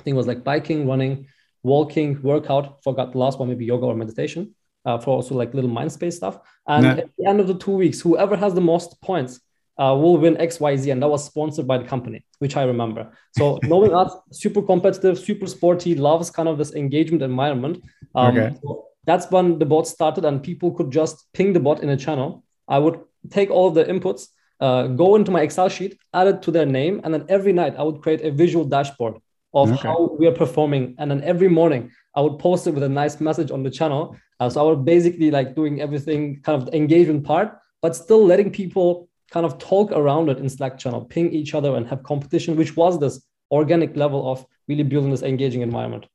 I 0.00 0.02
think 0.02 0.14
it 0.14 0.16
was 0.16 0.26
like 0.26 0.42
biking, 0.42 0.88
running, 0.88 1.26
walking, 1.62 2.20
workout. 2.22 2.82
Forgot 2.82 3.12
the 3.12 3.18
last 3.18 3.38
one, 3.38 3.48
maybe 3.50 3.66
yoga 3.66 3.86
or 3.86 3.94
meditation. 3.94 4.54
Uh, 4.84 4.98
for 4.98 5.10
also 5.10 5.34
like 5.34 5.54
little 5.54 5.70
mind 5.70 5.92
space 5.92 6.16
stuff. 6.16 6.38
And 6.66 6.86
at 6.86 7.10
the 7.18 7.26
end 7.26 7.40
of 7.40 7.46
the 7.46 7.54
two 7.54 7.76
weeks, 7.82 8.00
whoever 8.00 8.36
has 8.36 8.54
the 8.54 8.60
most 8.60 9.00
points 9.02 9.38
uh, 9.78 9.96
will 9.98 10.18
win 10.18 10.36
XYZ. 10.36 10.92
And 10.92 11.02
that 11.02 11.08
was 11.08 11.24
sponsored 11.24 11.66
by 11.66 11.78
the 11.78 11.84
company, 11.84 12.24
which 12.38 12.56
I 12.56 12.64
remember. 12.64 13.12
So 13.36 13.58
knowing 13.64 13.94
us, 13.94 14.14
super 14.30 14.62
competitive, 14.62 15.18
super 15.18 15.46
sporty, 15.46 15.94
loves 15.94 16.30
kind 16.30 16.48
of 16.48 16.58
this 16.58 16.74
engagement 16.74 17.22
environment. 17.22 17.82
Um, 18.14 18.36
okay. 18.36 18.56
So 18.62 18.86
that's 19.04 19.30
when 19.30 19.58
the 19.58 19.66
bot 19.66 19.86
started 19.86 20.24
and 20.24 20.42
people 20.42 20.72
could 20.72 20.90
just 20.90 21.32
ping 21.32 21.52
the 21.52 21.60
bot 21.60 21.82
in 21.82 21.88
a 21.88 21.96
channel. 21.96 22.44
I 22.68 22.78
would 22.78 23.00
take 23.30 23.50
all 23.50 23.70
the 23.70 23.84
inputs, 23.84 24.28
uh, 24.60 24.86
go 24.88 25.16
into 25.16 25.30
my 25.30 25.42
Excel 25.42 25.68
sheet, 25.68 25.98
add 26.14 26.28
it 26.28 26.42
to 26.42 26.50
their 26.50 26.66
name. 26.66 27.00
And 27.04 27.12
then 27.12 27.26
every 27.28 27.52
night 27.52 27.74
I 27.76 27.82
would 27.82 28.02
create 28.02 28.22
a 28.22 28.30
visual 28.30 28.64
dashboard 28.64 29.16
of 29.54 29.70
okay. 29.72 29.88
how 29.88 30.16
we 30.18 30.26
are 30.26 30.32
performing. 30.32 30.94
And 30.98 31.10
then 31.10 31.22
every 31.22 31.48
morning 31.48 31.90
I 32.14 32.20
would 32.20 32.38
post 32.38 32.66
it 32.66 32.74
with 32.74 32.82
a 32.82 32.88
nice 32.88 33.20
message 33.20 33.50
on 33.50 33.62
the 33.62 33.70
channel. 33.70 34.16
Uh, 34.38 34.48
so 34.48 34.60
I 34.60 34.70
was 34.70 34.84
basically 34.84 35.30
like 35.30 35.54
doing 35.54 35.80
everything 35.80 36.40
kind 36.42 36.60
of 36.60 36.66
the 36.66 36.76
engagement 36.76 37.24
part, 37.24 37.58
but 37.80 37.96
still 37.96 38.24
letting 38.24 38.50
people 38.50 39.08
kind 39.32 39.46
of 39.46 39.58
talk 39.58 39.90
around 39.92 40.28
it 40.28 40.38
in 40.38 40.48
Slack 40.48 40.78
channel, 40.78 41.04
ping 41.04 41.32
each 41.32 41.54
other 41.54 41.74
and 41.74 41.86
have 41.88 42.02
competition, 42.02 42.56
which 42.56 42.76
was 42.76 43.00
this 43.00 43.24
organic 43.50 43.96
level 43.96 44.30
of 44.30 44.44
really 44.68 44.82
building 44.82 45.10
this 45.10 45.22
engaging 45.22 45.62
environment. 45.62 46.06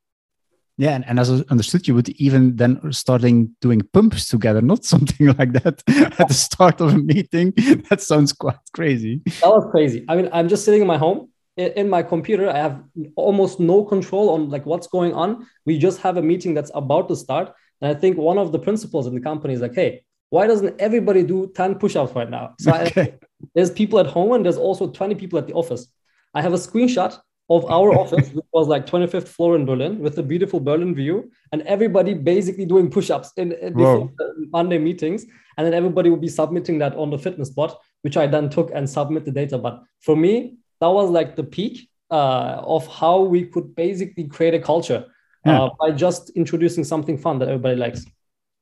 Yeah, 0.78 0.92
and, 0.92 1.04
and 1.08 1.20
as 1.20 1.32
I 1.32 1.44
understood, 1.50 1.88
you 1.88 1.96
would 1.96 2.10
even 2.10 2.56
then 2.56 2.80
starting 2.92 3.56
doing 3.62 3.82
pumps 3.94 4.28
together, 4.28 4.62
not 4.62 4.86
something 4.94 5.28
like 5.38 5.54
that 5.54 5.82
at 5.88 6.28
the 6.28 6.34
start 6.34 6.80
of 6.82 6.94
a 6.94 6.98
meeting. 6.98 7.54
That 7.90 8.02
sounds 8.02 8.32
quite 8.32 8.60
crazy. 8.74 9.22
That 9.26 9.50
was 9.50 9.68
crazy. 9.72 10.06
I 10.08 10.16
mean, 10.16 10.30
I'm 10.32 10.48
just 10.48 10.64
sitting 10.64 10.82
in 10.82 10.88
my 10.88 10.98
home 10.98 11.30
in 11.58 11.90
my 11.90 12.04
computer. 12.04 12.50
I 12.50 12.58
have 12.58 12.84
almost 13.16 13.60
no 13.60 13.84
control 13.84 14.30
on 14.30 14.50
like 14.50 14.66
what's 14.66 14.88
going 14.88 15.14
on. 15.14 15.48
We 15.66 15.80
just 15.80 16.00
have 16.02 16.18
a 16.18 16.22
meeting 16.22 16.54
that's 16.54 16.72
about 16.76 17.10
to 17.10 17.16
start. 17.16 17.52
And 17.82 17.90
I 17.90 18.00
think 18.00 18.18
one 18.18 18.38
of 18.38 18.52
the 18.52 18.60
principles 18.60 19.08
in 19.08 19.16
the 19.16 19.22
company 19.22 19.56
is 19.56 19.62
like, 19.62 19.74
hey, 19.74 20.04
why 20.30 20.48
doesn't 20.48 20.80
everybody 20.80 21.24
do 21.24 21.52
10 21.56 21.76
push-ups 21.76 22.14
right 22.14 22.30
now 22.30 22.54
so 22.60 22.74
okay. 22.74 23.02
I, 23.02 23.14
there's 23.56 23.72
people 23.72 24.00
at 24.00 24.08
home 24.08 24.34
and 24.34 24.44
there's 24.46 24.58
also 24.58 24.90
20 24.90 25.16
people 25.16 25.40
at 25.40 25.48
the 25.48 25.54
office 25.54 25.88
i 26.34 26.42
have 26.42 26.54
a 26.54 26.58
screenshot 26.58 27.18
of 27.50 27.66
our 27.72 27.98
office, 27.98 28.30
which 28.34 28.46
was 28.52 28.68
like 28.68 28.86
25th 28.86 29.28
floor 29.28 29.56
in 29.56 29.66
Berlin, 29.66 30.00
with 30.00 30.18
a 30.18 30.24
beautiful 30.24 30.60
Berlin 30.60 30.94
view, 30.94 31.32
and 31.52 31.62
everybody 31.62 32.14
basically 32.14 32.66
doing 32.66 32.90
push-ups 32.90 33.32
in, 33.38 33.54
in 33.54 33.74
before 33.74 34.12
Monday 34.52 34.78
meetings, 34.78 35.26
and 35.58 35.66
then 35.66 35.74
everybody 35.74 36.10
would 36.10 36.22
be 36.22 36.28
submitting 36.28 36.78
that 36.80 36.94
on 36.96 37.10
the 37.10 37.18
fitness 37.18 37.50
bot, 37.50 37.80
which 38.02 38.18
I 38.18 38.28
then 38.28 38.50
took 38.50 38.72
and 38.74 38.90
submit 38.90 39.26
the 39.26 39.32
data. 39.32 39.58
But 39.58 39.82
for 40.02 40.16
me, 40.16 40.58
that 40.82 40.88
was 40.88 41.10
like 41.10 41.36
the 41.36 41.44
peak 41.44 41.90
uh, 42.12 42.62
of 42.64 42.86
how 42.88 43.22
we 43.22 43.46
could 43.46 43.76
basically 43.76 44.26
create 44.26 44.54
a 44.54 44.60
culture 44.60 45.06
yeah. 45.46 45.64
uh, 45.64 45.70
by 45.80 45.92
just 45.92 46.30
introducing 46.32 46.84
something 46.84 47.18
fun 47.18 47.40
that 47.40 47.48
everybody 47.48 47.76
likes. 47.76 48.06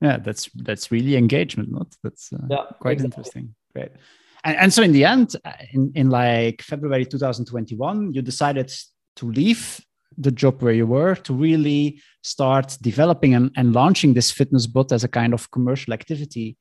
Yeah, 0.01 0.17
that's 0.17 0.49
that's 0.55 0.91
really 0.91 1.15
engagement, 1.15 1.71
not 1.71 1.87
that's 2.03 2.31
uh, 2.33 2.37
yeah, 2.49 2.65
quite 2.79 2.93
exactly. 2.93 3.05
interesting. 3.05 3.55
Great. 3.73 3.91
And, 4.43 4.57
and 4.57 4.73
so 4.73 4.83
in 4.83 4.91
the 4.91 5.05
end, 5.05 5.35
uh, 5.43 5.51
in, 5.71 5.91
in 5.95 6.09
like 6.09 6.61
February 6.61 7.05
2021, 7.05 8.13
you 8.13 8.21
decided 8.21 8.71
to 9.15 9.31
leave 9.31 9.81
the 10.17 10.31
job 10.31 10.61
where 10.61 10.73
you 10.73 10.87
were 10.87 11.15
to 11.15 11.33
really 11.33 12.01
start 12.23 12.77
developing 12.81 13.33
and, 13.33 13.51
and 13.57 13.73
launching 13.73 14.13
this 14.13 14.31
fitness 14.31 14.67
bot 14.67 14.91
as 14.91 15.03
a 15.03 15.07
kind 15.07 15.33
of 15.33 15.51
commercial 15.51 15.93
activity. 15.93 16.57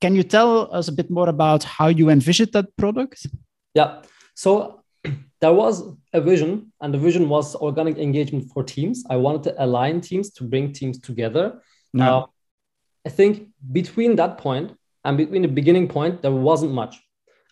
Can 0.00 0.14
you 0.14 0.22
tell 0.22 0.72
us 0.74 0.88
a 0.88 0.92
bit 0.92 1.10
more 1.10 1.28
about 1.28 1.64
how 1.64 1.88
you 1.88 2.10
envisioned 2.10 2.52
that 2.52 2.76
product? 2.76 3.26
Yeah. 3.74 4.02
So 4.34 4.82
there 5.40 5.52
was 5.52 5.82
a 6.12 6.20
vision, 6.20 6.72
and 6.80 6.92
the 6.92 6.98
vision 6.98 7.28
was 7.28 7.54
organic 7.56 7.98
engagement 7.98 8.50
for 8.52 8.62
teams. 8.62 9.04
I 9.08 9.16
wanted 9.16 9.44
to 9.44 9.64
align 9.64 10.00
teams 10.00 10.30
to 10.32 10.44
bring 10.44 10.72
teams 10.72 10.98
together. 10.98 11.62
Yeah. 11.92 12.16
Uh, 12.16 12.26
I 13.06 13.08
think 13.08 13.48
between 13.72 14.16
that 14.16 14.38
point 14.38 14.76
and 15.04 15.16
between 15.16 15.42
the 15.42 15.48
beginning 15.48 15.88
point, 15.88 16.22
there 16.22 16.32
wasn't 16.32 16.72
much. 16.72 17.00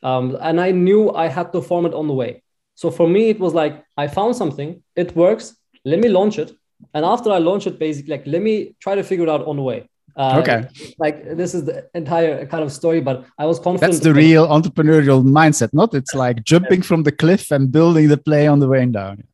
Um, 0.02 0.37
and 0.40 0.61
I 0.61 0.71
knew 0.71 1.12
I 1.12 1.28
had 1.28 1.52
to 1.52 1.61
form 1.62 1.87
it 1.87 1.95
on 1.95 2.07
the 2.07 2.14
way. 2.14 2.42
So 2.75 2.90
for 2.90 3.09
me, 3.09 3.30
it 3.30 3.40
was 3.40 3.54
like 3.54 3.85
I 3.97 4.07
found 4.07 4.37
something, 4.37 4.83
it 4.95 5.16
works, 5.16 5.57
let 5.85 5.99
me 5.99 6.09
launch 6.09 6.38
it. 6.38 6.52
And 6.95 7.04
after 7.04 7.30
I 7.30 7.38
launch 7.38 7.66
it, 7.66 7.78
basically, 7.78 8.12
like 8.16 8.26
let 8.26 8.42
me 8.42 8.76
try 8.80 8.95
to 8.95 9.02
figure 9.02 9.25
it 9.25 9.30
out 9.30 9.45
on 9.47 9.57
the 9.57 9.62
way. 9.62 9.88
Uh, 10.14 10.40
okay. 10.40 10.68
Like 10.99 11.37
this 11.37 11.54
is 11.54 11.64
the 11.64 11.88
entire 11.95 12.47
kind 12.47 12.62
of 12.62 12.73
story, 12.73 13.00
but 13.00 13.25
I 13.38 13.47
was 13.47 13.59
confident. 13.59 13.92
That's 13.92 14.04
the 14.04 14.14
real 14.14 14.47
entrepreneurial 14.47 15.25
mindset, 15.25 15.73
not? 15.73 15.95
It's 15.95 16.14
like 16.14 16.45
jumping 16.45 16.83
from 16.83 17.02
the 17.04 17.12
cliff 17.12 17.50
and 17.50 17.71
building 17.71 18.09
the 18.09 18.16
play 18.18 18.47
on 18.47 18.59
the 18.59 18.68
way 18.68 18.85
down. 18.87 19.25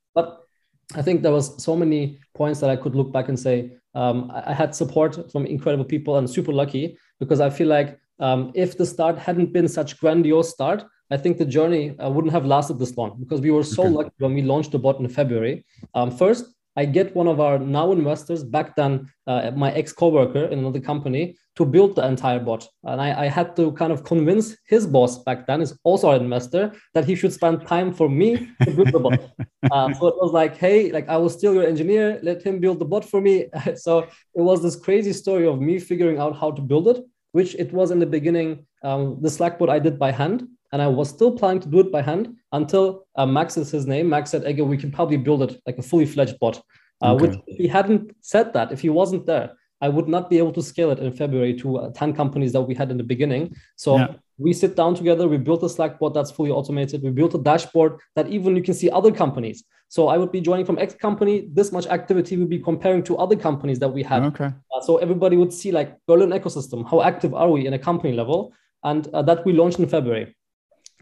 I 0.95 1.03
think 1.03 1.23
there 1.23 1.33
was 1.33 1.63
so 1.63 1.77
many 1.77 2.19
points 2.35 2.61
that 2.61 2.71
I 2.71 2.77
could 2.77 2.95
look 2.95 3.13
back 3.13 3.29
and 3.29 3.39
say 3.39 3.73
um, 3.95 4.31
I 4.35 4.53
had 4.53 4.75
support 4.75 5.31
from 5.31 5.47
incredible 5.47 5.85
people 5.85 6.19
and 6.19 6.29
super 6.29 6.53
lucky 6.53 6.99
because 7.21 7.41
I 7.41 7.51
feel 7.51 7.69
like 7.69 7.99
um, 8.21 8.53
if 8.55 8.77
the 8.77 8.87
start 8.87 9.19
hadn't 9.19 9.53
been 9.53 9.69
such 9.69 9.99
grandiose 9.99 10.51
start, 10.51 10.85
I 11.11 11.17
think 11.17 11.39
the 11.39 11.45
journey 11.45 11.99
uh, 11.99 12.09
wouldn't 12.11 12.33
have 12.33 12.47
lasted 12.47 12.79
this 12.79 12.97
long 12.97 13.17
because 13.21 13.41
we 13.41 13.51
were 13.51 13.63
so 13.63 13.85
okay. 13.85 13.93
lucky 13.93 14.11
when 14.19 14.35
we 14.35 14.43
launched 14.43 14.73
the 14.73 14.79
bot 14.79 14.99
in 15.01 15.09
February. 15.09 15.65
Um, 15.95 16.11
first, 16.11 16.47
I 16.77 16.85
get 16.85 17.15
one 17.15 17.29
of 17.29 17.41
our 17.41 17.59
now 17.59 17.93
investors 17.93 18.43
back 18.43 18.75
then, 18.77 19.09
uh, 19.27 19.53
my 19.55 19.71
ex 19.73 19.93
coworker 19.93 20.45
in 20.47 20.59
another 20.59 20.81
company, 20.81 21.37
to 21.57 21.65
build 21.65 21.95
the 21.95 22.05
entire 22.07 22.41
bot. 22.41 22.69
And 22.83 23.01
I, 23.01 23.25
I, 23.25 23.27
had 23.29 23.55
to 23.57 23.71
kind 23.73 23.93
of 23.93 24.03
convince 24.03 24.57
his 24.67 24.87
boss 24.87 25.23
back 25.23 25.47
then, 25.47 25.61
is 25.61 25.79
also 25.85 26.11
an 26.11 26.23
investor, 26.23 26.73
that 26.95 27.05
he 27.05 27.15
should 27.15 27.33
spend 27.33 27.67
time 27.67 27.93
for 27.95 28.09
me 28.09 28.49
to 28.65 28.71
build 28.73 28.93
the 28.93 29.01
bot. 29.01 29.21
Uh, 29.73 29.91
so 29.95 30.09
it 30.09 30.15
was 30.21 30.31
like, 30.31 30.59
hey, 30.59 30.93
like 30.93 31.09
I 31.09 31.17
was 31.17 31.33
still 31.33 31.55
your 31.55 31.67
engineer, 31.67 32.21
let 32.23 32.43
him 32.43 32.61
build 32.61 32.79
the 32.79 32.85
bot 32.85 33.03
for 33.03 33.23
me. 33.23 33.47
so 33.77 34.01
it 34.35 34.43
was 34.43 34.63
this 34.63 34.77
crazy 34.77 35.15
story 35.15 35.47
of 35.47 35.59
me 35.59 35.79
figuring 35.79 36.19
out 36.19 36.37
how 36.37 36.51
to 36.51 36.61
build 36.61 36.87
it, 36.87 37.03
which 37.33 37.55
it 37.55 37.73
was 37.73 37.91
in 37.91 37.99
the 37.99 38.05
beginning. 38.05 38.67
Um, 38.83 39.17
the 39.23 39.31
Slack 39.31 39.59
bot 39.59 39.71
I 39.71 39.79
did 39.79 39.99
by 39.99 40.13
hand, 40.13 40.47
and 40.75 40.83
I 40.83 40.89
was 40.89 41.09
still 41.09 41.31
planning 41.31 41.61
to 41.61 41.69
do 41.69 41.79
it 41.79 41.93
by 41.93 42.03
hand 42.03 42.37
until 42.51 43.07
uh, 43.15 43.25
Max 43.25 43.57
is 43.57 43.71
his 43.71 43.87
name. 43.87 44.09
Max 44.09 44.33
said, 44.33 44.43
Ege, 44.43 44.67
we 44.67 44.77
can 44.77 44.91
probably 44.91 45.17
build 45.17 45.45
it 45.45 45.63
like 45.67 45.79
a 45.79 45.83
fully 45.83 46.05
fledged 46.05 46.37
bot. 46.41 46.61
Uh, 47.01 47.15
okay. 47.15 47.29
Which, 47.29 47.39
if 47.47 47.59
he 47.59 47.69
hadn't 47.69 48.11
said 48.23 48.53
that, 48.55 48.73
if 48.73 48.81
he 48.81 48.89
wasn't 48.89 49.25
there, 49.25 49.53
I 49.81 49.89
would 49.89 50.09
not 50.09 50.29
be 50.29 50.39
able 50.39 50.53
to 50.53 50.63
scale 50.63 50.91
it 50.91 50.99
in 50.99 51.13
February 51.13 51.55
to 51.61 51.77
uh, 51.77 51.93
10 51.93 52.13
companies 52.15 52.53
that 52.55 52.63
we 52.63 52.75
had 52.75 52.91
in 52.91 52.97
the 52.97 53.05
beginning. 53.05 53.55
So 53.77 53.99
yeah. 53.99 54.15
we 54.37 54.53
sit 54.53 54.75
down 54.75 54.97
together, 54.97 55.29
we 55.29 55.37
built 55.37 55.63
a 55.63 55.69
Slack 55.69 56.01
bot 56.01 56.13
that's 56.13 56.33
fully 56.33 56.51
automated. 56.51 57.05
We 57.05 57.11
built 57.11 57.37
a 57.37 57.39
dashboard 57.39 58.01
that 58.17 58.27
even 58.27 58.57
you 58.57 58.63
can 58.63 58.75
see 58.75 58.91
other 58.91 59.13
companies. 59.13 59.63
So 59.91 60.09
I 60.09 60.19
would 60.19 60.33
be 60.33 60.41
joining 60.41 60.67
from 60.67 60.79
X 60.81 60.95
company. 60.95 61.51
This 61.53 61.71
much 61.71 61.87
activity 61.87 62.37
would 62.37 62.51
be 62.51 62.59
comparing 62.59 63.05
to 63.05 63.17
other 63.19 63.37
companies 63.37 63.79
that 63.79 63.91
we 63.91 64.03
had. 64.03 64.25
Okay. 64.25 64.47
Uh, 64.47 64.81
so 64.81 64.97
everybody 64.97 65.37
would 65.37 65.53
see 65.53 65.71
like 65.71 65.97
Berlin 66.09 66.31
ecosystem. 66.31 66.85
How 66.91 67.03
active 67.03 67.33
are 67.33 67.49
we 67.49 67.65
in 67.65 67.75
a 67.75 67.79
company 67.79 68.13
level? 68.13 68.53
And 68.83 69.07
uh, 69.15 69.23
that 69.23 69.47
we 69.47 69.53
launched 69.53 69.79
in 69.79 69.89
February. 69.89 70.35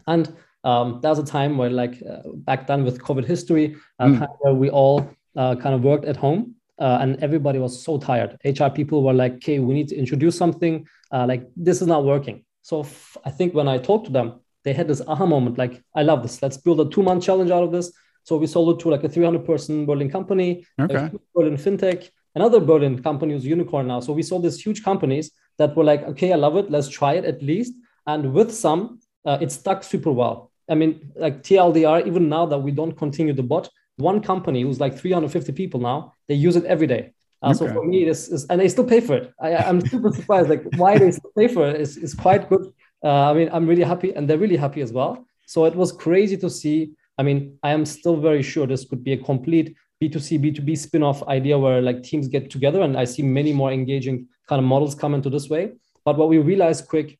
And 0.07 0.35
um, 0.63 0.99
that 1.01 1.09
was 1.09 1.19
a 1.19 1.25
time 1.25 1.57
where, 1.57 1.69
like, 1.69 2.01
uh, 2.09 2.29
back 2.33 2.67
then 2.67 2.83
with 2.83 3.01
COVID 3.01 3.25
history, 3.25 3.75
uh, 3.99 4.05
mm. 4.05 4.27
where 4.39 4.53
we 4.53 4.69
all 4.69 5.09
uh, 5.35 5.55
kind 5.55 5.75
of 5.75 5.83
worked 5.83 6.05
at 6.05 6.17
home. 6.17 6.55
Uh, 6.79 6.97
and 7.01 7.21
everybody 7.23 7.59
was 7.59 7.83
so 7.83 7.99
tired. 7.99 8.37
HR 8.43 8.67
people 8.67 9.03
were 9.03 9.13
like, 9.13 9.35
"Okay, 9.35 9.59
we 9.59 9.75
need 9.75 9.87
to 9.89 9.95
introduce 9.95 10.35
something. 10.35 10.87
Uh, 11.11 11.25
like 11.27 11.47
this 11.55 11.81
is 11.81 11.87
not 11.87 12.03
working." 12.03 12.43
So 12.63 12.81
f- 12.81 13.15
I 13.23 13.29
think 13.29 13.53
when 13.53 13.67
I 13.67 13.77
talked 13.77 14.07
to 14.07 14.11
them, 14.11 14.39
they 14.63 14.73
had 14.73 14.87
this 14.87 15.01
aha 15.07 15.25
moment. 15.27 15.59
Like, 15.59 15.83
"I 15.93 16.01
love 16.01 16.23
this. 16.23 16.41
Let's 16.41 16.57
build 16.57 16.79
a 16.81 16.89
two-month 16.89 17.23
challenge 17.23 17.51
out 17.51 17.63
of 17.63 17.71
this." 17.71 17.93
So 18.23 18.37
we 18.37 18.47
sold 18.47 18.75
it 18.75 18.81
to 18.83 18.89
like 18.89 19.03
a 19.03 19.09
300-person 19.09 19.85
Berlin 19.85 20.09
company, 20.09 20.65
okay. 20.79 21.11
Berlin 21.35 21.57
fintech, 21.57 22.09
another 22.35 22.59
Berlin 22.59 23.03
company 23.03 23.33
who's 23.33 23.45
unicorn 23.45 23.87
now. 23.87 23.99
So 23.99 24.11
we 24.11 24.23
sold 24.23 24.43
these 24.43 24.59
huge 24.59 24.83
companies 24.83 25.31
that 25.59 25.75
were 25.75 25.83
like, 25.83 26.03
"Okay, 26.03 26.33
I 26.33 26.37
love 26.37 26.57
it. 26.57 26.71
Let's 26.71 26.89
try 26.89 27.13
it 27.13 27.25
at 27.25 27.43
least." 27.43 27.73
And 28.07 28.33
with 28.33 28.51
some, 28.51 28.99
uh, 29.25 29.37
it 29.41 29.51
stuck 29.51 29.83
super 29.83 30.11
well. 30.11 30.51
I 30.69 30.75
mean, 30.75 31.11
like 31.15 31.43
TLDR, 31.43 32.07
even 32.07 32.29
now 32.29 32.45
that 32.45 32.57
we 32.57 32.71
don't 32.71 32.93
continue 32.93 33.33
the 33.33 33.43
bot, 33.43 33.69
one 33.97 34.21
company 34.21 34.61
who's 34.61 34.79
like 34.79 34.97
350 34.97 35.51
people 35.53 35.79
now, 35.79 36.13
they 36.27 36.35
use 36.35 36.55
it 36.55 36.65
every 36.65 36.87
day. 36.87 37.13
Uh, 37.41 37.47
okay. 37.47 37.57
So 37.57 37.73
for 37.73 37.85
me, 37.85 38.05
this 38.05 38.29
is, 38.29 38.45
and 38.45 38.59
they 38.59 38.69
still 38.69 38.85
pay 38.85 39.01
for 39.01 39.15
it. 39.17 39.33
I, 39.41 39.51
am 39.69 39.81
super 39.81 40.11
surprised, 40.15 40.49
like 40.49 40.63
why 40.77 40.97
they 40.97 41.11
still 41.11 41.31
pay 41.37 41.47
for 41.47 41.67
it 41.67 41.79
is, 41.79 41.97
is 41.97 42.13
quite 42.13 42.49
good. 42.49 42.73
Uh, 43.03 43.31
I 43.31 43.33
mean, 43.33 43.49
I'm 43.51 43.67
really 43.67 43.83
happy 43.83 44.13
and 44.13 44.29
they're 44.29 44.37
really 44.37 44.55
happy 44.55 44.81
as 44.81 44.93
well. 44.93 45.25
So 45.45 45.65
it 45.65 45.75
was 45.75 45.91
crazy 45.91 46.37
to 46.37 46.49
see. 46.49 46.91
I 47.17 47.23
mean, 47.23 47.57
I 47.61 47.71
am 47.71 47.85
still 47.85 48.15
very 48.15 48.41
sure 48.41 48.65
this 48.65 48.85
could 48.85 49.03
be 49.03 49.13
a 49.13 49.17
complete 49.17 49.75
B2C, 50.01 50.39
B2B 50.39 50.77
spin-off 50.77 51.21
idea 51.27 51.59
where 51.59 51.81
like 51.81 52.01
teams 52.01 52.27
get 52.27 52.49
together 52.49 52.81
and 52.81 52.97
I 52.97 53.03
see 53.03 53.21
many 53.21 53.51
more 53.51 53.71
engaging 53.71 54.27
kind 54.47 54.59
of 54.59 54.65
models 54.65 54.95
come 54.95 55.13
into 55.13 55.29
this 55.29 55.49
way. 55.49 55.73
But 56.05 56.17
what 56.17 56.29
we 56.29 56.37
realized 56.37 56.87
quick 56.87 57.19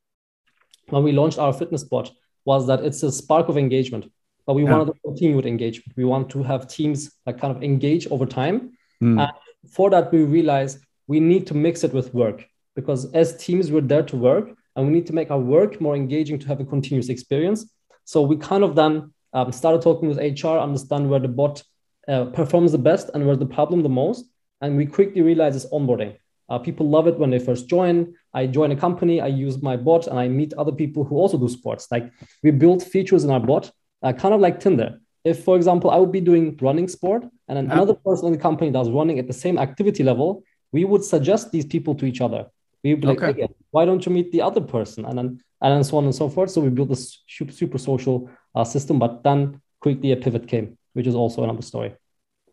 when 0.89 1.03
we 1.03 1.11
launched 1.11 1.39
our 1.39 1.53
fitness 1.53 1.83
bot 1.83 2.11
was 2.45 2.67
that 2.67 2.83
it's 2.83 3.03
a 3.03 3.11
spark 3.11 3.49
of 3.49 3.57
engagement, 3.57 4.11
but 4.45 4.53
we 4.53 4.63
yeah. 4.63 4.71
wanted 4.71 4.93
to 4.93 4.99
continue 5.05 5.35
with 5.35 5.45
engagement. 5.45 5.95
We 5.95 6.05
want 6.05 6.29
to 6.31 6.43
have 6.43 6.67
teams 6.67 7.11
that 7.25 7.39
kind 7.39 7.55
of 7.55 7.63
engage 7.63 8.07
over 8.07 8.25
time. 8.25 8.73
Mm. 9.01 9.19
And 9.21 9.31
for 9.71 9.89
that, 9.89 10.11
we 10.11 10.23
realized 10.23 10.79
we 11.07 11.19
need 11.19 11.47
to 11.47 11.53
mix 11.53 11.83
it 11.83 11.93
with 11.93 12.13
work 12.13 12.45
because 12.75 13.11
as 13.13 13.37
teams, 13.37 13.71
we're 13.71 13.81
there 13.81 14.03
to 14.03 14.17
work 14.17 14.49
and 14.75 14.87
we 14.87 14.93
need 14.93 15.07
to 15.07 15.13
make 15.13 15.31
our 15.31 15.39
work 15.39 15.79
more 15.79 15.95
engaging 15.95 16.39
to 16.39 16.47
have 16.47 16.59
a 16.59 16.65
continuous 16.65 17.09
experience. 17.09 17.69
So 18.05 18.21
we 18.21 18.37
kind 18.37 18.63
of 18.63 18.75
then 18.75 19.13
um, 19.33 19.51
started 19.51 19.81
talking 19.81 20.09
with 20.09 20.17
HR, 20.17 20.57
understand 20.57 21.09
where 21.09 21.19
the 21.19 21.27
bot 21.27 21.63
uh, 22.07 22.25
performs 22.25 22.71
the 22.71 22.77
best 22.77 23.09
and 23.13 23.25
where 23.25 23.35
the 23.35 23.45
problem 23.45 23.83
the 23.83 23.89
most. 23.89 24.25
And 24.61 24.77
we 24.77 24.85
quickly 24.85 25.21
realized 25.21 25.55
it's 25.55 25.65
onboarding. 25.71 26.17
Uh, 26.53 26.59
people 26.59 26.87
love 26.87 27.07
it 27.07 27.17
when 27.17 27.31
they 27.31 27.39
first 27.39 27.67
join. 27.67 28.13
I 28.39 28.45
join 28.45 28.69
a 28.71 28.75
company, 28.75 29.19
I 29.19 29.27
use 29.27 29.55
my 29.69 29.75
bot, 29.75 30.05
and 30.05 30.19
I 30.19 30.27
meet 30.27 30.53
other 30.53 30.71
people 30.71 31.03
who 31.03 31.15
also 31.15 31.37
do 31.37 31.49
sports. 31.49 31.87
Like 31.89 32.11
we 32.43 32.51
build 32.51 32.83
features 32.83 33.23
in 33.23 33.31
our 33.31 33.39
bot, 33.39 33.71
uh, 34.03 34.13
kind 34.13 34.35
of 34.35 34.39
like 34.39 34.59
Tinder. 34.59 34.99
If, 35.23 35.43
for 35.43 35.55
example, 35.55 35.89
I 35.89 35.97
would 35.97 36.11
be 36.11 36.21
doing 36.21 36.45
running 36.61 36.87
sport, 36.87 37.23
and 37.47 37.57
then 37.57 37.71
another 37.71 37.95
person 37.95 38.27
in 38.27 38.33
the 38.33 38.43
company 38.47 38.69
does 38.69 38.89
running 38.91 39.17
at 39.17 39.25
the 39.25 39.33
same 39.45 39.57
activity 39.57 40.03
level, 40.03 40.43
we 40.71 40.85
would 40.85 41.03
suggest 41.03 41.51
these 41.51 41.65
people 41.65 41.95
to 41.95 42.05
each 42.05 42.21
other. 42.21 42.45
We 42.83 42.93
would 42.93 43.01
be 43.01 43.07
okay. 43.07 43.27
like, 43.27 43.37
hey, 43.37 43.47
why 43.71 43.85
don't 43.85 44.05
you 44.05 44.11
meet 44.11 44.31
the 44.31 44.43
other 44.43 44.61
person? 44.61 45.05
And 45.05 45.17
then 45.17 45.27
and 45.63 45.69
then 45.73 45.83
so 45.83 45.97
on 45.97 46.03
and 46.03 46.13
so 46.13 46.29
forth. 46.29 46.51
So 46.51 46.61
we 46.61 46.69
built 46.69 46.89
this 46.89 47.23
super 47.59 47.79
social 47.79 48.29
uh, 48.53 48.65
system, 48.65 48.99
but 48.99 49.23
then 49.23 49.61
quickly 49.79 50.11
a 50.11 50.17
pivot 50.17 50.47
came, 50.47 50.77
which 50.95 51.07
is 51.07 51.15
also 51.15 51.43
another 51.43 51.65
story. 51.71 51.95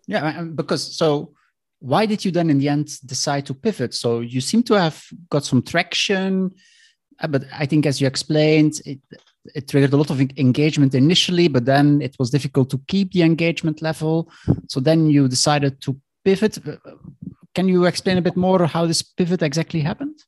Yeah, 0.07 0.43
because 0.43 0.83
so 0.97 1.35
why 1.81 2.07
did 2.07 2.25
you 2.25 2.31
then 2.31 2.51
in 2.51 2.59
the 2.59 2.69
end 2.69 2.89
decide 3.07 3.47
to 3.47 3.55
pivot? 3.55 3.95
So 3.95 4.21
you 4.21 4.41
seem 4.41 4.63
to 4.65 4.75
have 4.75 5.03
got 5.29 5.45
some 5.45 5.63
traction 5.63 6.53
uh, 7.21 7.27
but 7.27 7.45
i 7.53 7.67
think 7.67 7.87
as 7.87 8.01
you 8.01 8.07
explained 8.07 8.81
it, 8.87 8.99
it 9.55 9.69
triggered 9.69 9.93
a 9.93 9.97
lot 9.97 10.11
of 10.11 10.21
engagement 10.21 10.95
initially 10.95 11.49
but 11.49 11.65
then 11.65 12.01
it 12.03 12.15
was 12.19 12.31
difficult 12.31 12.71
to 12.71 12.79
keep 12.89 13.13
the 13.13 13.23
engagement 13.23 13.81
level. 13.83 14.31
So 14.69 14.81
then 14.81 15.09
you 15.11 15.29
decided 15.29 15.81
to 15.83 15.97
pivot. 16.25 16.59
Uh, 16.67 16.77
can 17.55 17.67
you 17.67 17.87
explain 17.87 18.19
a 18.19 18.23
bit 18.23 18.37
more 18.37 18.67
how 18.67 18.87
this 18.87 19.03
pivot 19.03 19.43
exactly 19.43 19.81
happened? 19.81 20.19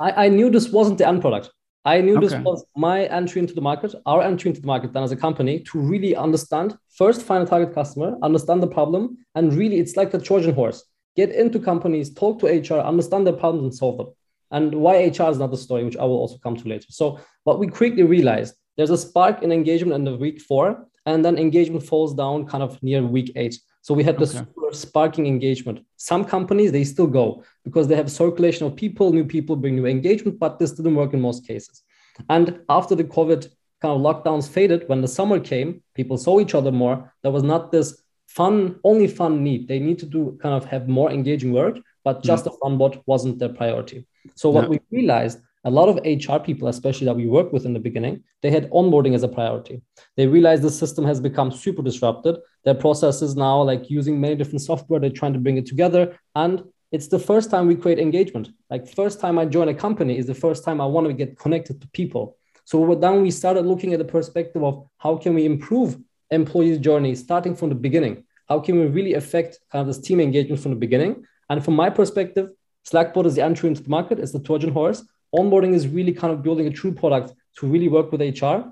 I, 0.00 0.26
I 0.26 0.28
knew 0.28 0.50
this 0.50 0.70
wasn't 0.70 0.98
the 0.98 1.06
end 1.06 1.20
product. 1.20 1.50
I 1.84 2.00
knew 2.00 2.16
okay. 2.16 2.28
this 2.28 2.34
was 2.38 2.64
my 2.74 3.04
entry 3.04 3.42
into 3.42 3.54
the 3.54 3.60
market, 3.60 3.94
our 4.06 4.22
entry 4.22 4.48
into 4.48 4.62
the 4.62 4.66
market 4.66 4.94
then 4.94 5.02
as 5.02 5.12
a 5.12 5.16
company 5.16 5.60
to 5.60 5.78
really 5.78 6.16
understand, 6.16 6.78
first 6.88 7.20
find 7.20 7.42
a 7.44 7.46
target 7.46 7.74
customer, 7.74 8.16
understand 8.22 8.62
the 8.62 8.66
problem, 8.66 9.18
and 9.34 9.52
really 9.52 9.78
it's 9.78 9.94
like 9.94 10.10
the 10.10 10.18
Trojan 10.18 10.54
horse 10.54 10.82
get 11.16 11.30
into 11.30 11.58
companies, 11.58 12.12
talk 12.12 12.40
to 12.40 12.46
HR, 12.46 12.80
understand 12.80 13.26
their 13.26 13.34
problems 13.34 13.64
and 13.64 13.74
solve 13.74 13.98
them. 13.98 14.08
And 14.50 14.74
why 14.74 15.04
HR 15.04 15.30
is 15.30 15.36
another 15.36 15.56
story, 15.56 15.84
which 15.84 15.96
I 15.96 16.04
will 16.04 16.18
also 16.18 16.38
come 16.38 16.56
to 16.56 16.68
later. 16.68 16.86
So, 16.90 17.18
what 17.44 17.58
we 17.58 17.66
quickly 17.66 18.02
realized 18.02 18.54
there's 18.76 18.90
a 18.90 18.98
spark 18.98 19.42
in 19.42 19.52
engagement 19.52 19.94
in 19.94 20.04
the 20.04 20.16
week 20.16 20.40
four, 20.40 20.86
and 21.06 21.24
then 21.24 21.38
engagement 21.38 21.84
falls 21.84 22.14
down 22.14 22.46
kind 22.46 22.62
of 22.62 22.82
near 22.82 23.02
week 23.02 23.32
eight. 23.36 23.58
So 23.82 23.92
we 23.92 24.02
had 24.02 24.18
this 24.18 24.34
okay. 24.34 24.48
sparking 24.72 25.26
engagement. 25.26 25.84
Some 25.96 26.24
companies 26.24 26.72
they 26.72 26.84
still 26.84 27.06
go 27.06 27.44
because 27.64 27.86
they 27.86 27.96
have 27.96 28.10
circulation 28.10 28.66
of 28.66 28.74
people, 28.74 29.12
new 29.12 29.24
people 29.24 29.56
bring 29.56 29.76
new 29.76 29.86
engagement, 29.86 30.38
but 30.38 30.58
this 30.58 30.72
didn't 30.72 30.94
work 30.94 31.12
in 31.12 31.20
most 31.20 31.46
cases. 31.46 31.82
And 32.30 32.60
after 32.70 32.94
the 32.94 33.04
COVID 33.04 33.48
kind 33.82 33.94
of 33.94 34.00
lockdowns 34.00 34.48
faded, 34.48 34.88
when 34.88 35.02
the 35.02 35.08
summer 35.08 35.38
came, 35.38 35.82
people 35.94 36.16
saw 36.16 36.40
each 36.40 36.54
other 36.54 36.72
more. 36.72 37.12
There 37.22 37.32
was 37.32 37.42
not 37.42 37.72
this 37.72 38.02
fun, 38.34 38.80
only 38.84 39.06
fun 39.06 39.42
need. 39.44 39.68
They 39.68 39.78
need 39.78 39.98
to 40.00 40.06
do 40.06 40.38
kind 40.42 40.54
of 40.54 40.64
have 40.66 40.88
more 40.88 41.10
engaging 41.10 41.52
work, 41.52 41.78
but 42.02 42.22
just 42.22 42.44
mm-hmm. 42.44 42.54
a 42.54 42.58
fun 42.58 42.78
bot 42.78 43.02
wasn't 43.06 43.38
their 43.38 43.48
priority. 43.48 44.06
So 44.34 44.50
what 44.50 44.68
we 44.68 44.80
realized 44.90 45.38
a 45.66 45.70
lot 45.70 45.88
of 45.88 45.96
HR 46.04 46.38
people, 46.38 46.68
especially 46.68 47.06
that 47.06 47.16
we 47.16 47.26
work 47.26 47.52
with 47.52 47.64
in 47.64 47.72
the 47.72 47.80
beginning, 47.80 48.22
they 48.42 48.50
had 48.50 48.70
onboarding 48.70 49.14
as 49.14 49.22
a 49.22 49.28
priority. 49.28 49.80
They 50.16 50.26
realized 50.26 50.62
the 50.62 50.70
system 50.70 51.04
has 51.06 51.20
become 51.20 51.50
super 51.50 51.82
disrupted. 51.82 52.36
Their 52.64 52.74
processes 52.74 53.34
now, 53.34 53.62
like 53.62 53.88
using 53.88 54.20
many 54.20 54.34
different 54.34 54.60
software, 54.60 55.00
they're 55.00 55.10
trying 55.10 55.32
to 55.32 55.38
bring 55.38 55.56
it 55.56 55.66
together. 55.66 56.18
And 56.34 56.64
it's 56.92 57.08
the 57.08 57.18
first 57.18 57.50
time 57.50 57.66
we 57.66 57.76
create 57.76 57.98
engagement. 57.98 58.50
Like 58.68 58.86
first 58.86 59.20
time 59.20 59.38
I 59.38 59.46
join 59.46 59.68
a 59.68 59.74
company 59.74 60.18
is 60.18 60.26
the 60.26 60.34
first 60.34 60.64
time 60.64 60.80
I 60.80 60.86
want 60.86 61.06
to 61.06 61.12
get 61.14 61.38
connected 61.38 61.80
to 61.80 61.88
people. 61.88 62.36
So 62.66 62.94
then 62.94 63.22
we 63.22 63.30
started 63.30 63.64
looking 63.64 63.92
at 63.94 63.98
the 63.98 64.04
perspective 64.04 64.62
of 64.62 64.86
how 64.98 65.16
can 65.16 65.34
we 65.34 65.44
improve 65.44 65.98
employees' 66.30 66.78
journey 66.78 67.14
starting 67.14 67.54
from 67.54 67.68
the 67.68 67.74
beginning? 67.74 68.24
How 68.48 68.60
can 68.60 68.78
we 68.78 68.86
really 68.86 69.14
affect 69.14 69.58
kind 69.70 69.80
of 69.80 69.86
this 69.86 70.04
team 70.06 70.20
engagement 70.20 70.60
from 70.60 70.72
the 70.72 70.78
beginning? 70.78 71.24
And 71.48 71.64
from 71.64 71.74
my 71.74 71.90
perspective, 71.90 72.50
Slackbot 72.86 73.26
is 73.26 73.34
the 73.34 73.42
entry 73.42 73.68
into 73.68 73.82
the 73.82 73.88
market, 73.88 74.18
it's 74.18 74.32
the 74.32 74.40
Trojan 74.40 74.72
horse 74.72 75.02
onboarding 75.34 75.74
is 75.74 75.88
really 75.88 76.12
kind 76.12 76.32
of 76.32 76.42
building 76.42 76.66
a 76.66 76.70
true 76.70 76.92
product 76.92 77.32
to 77.58 77.66
really 77.66 77.88
work 77.88 78.12
with 78.12 78.20
HR 78.20 78.70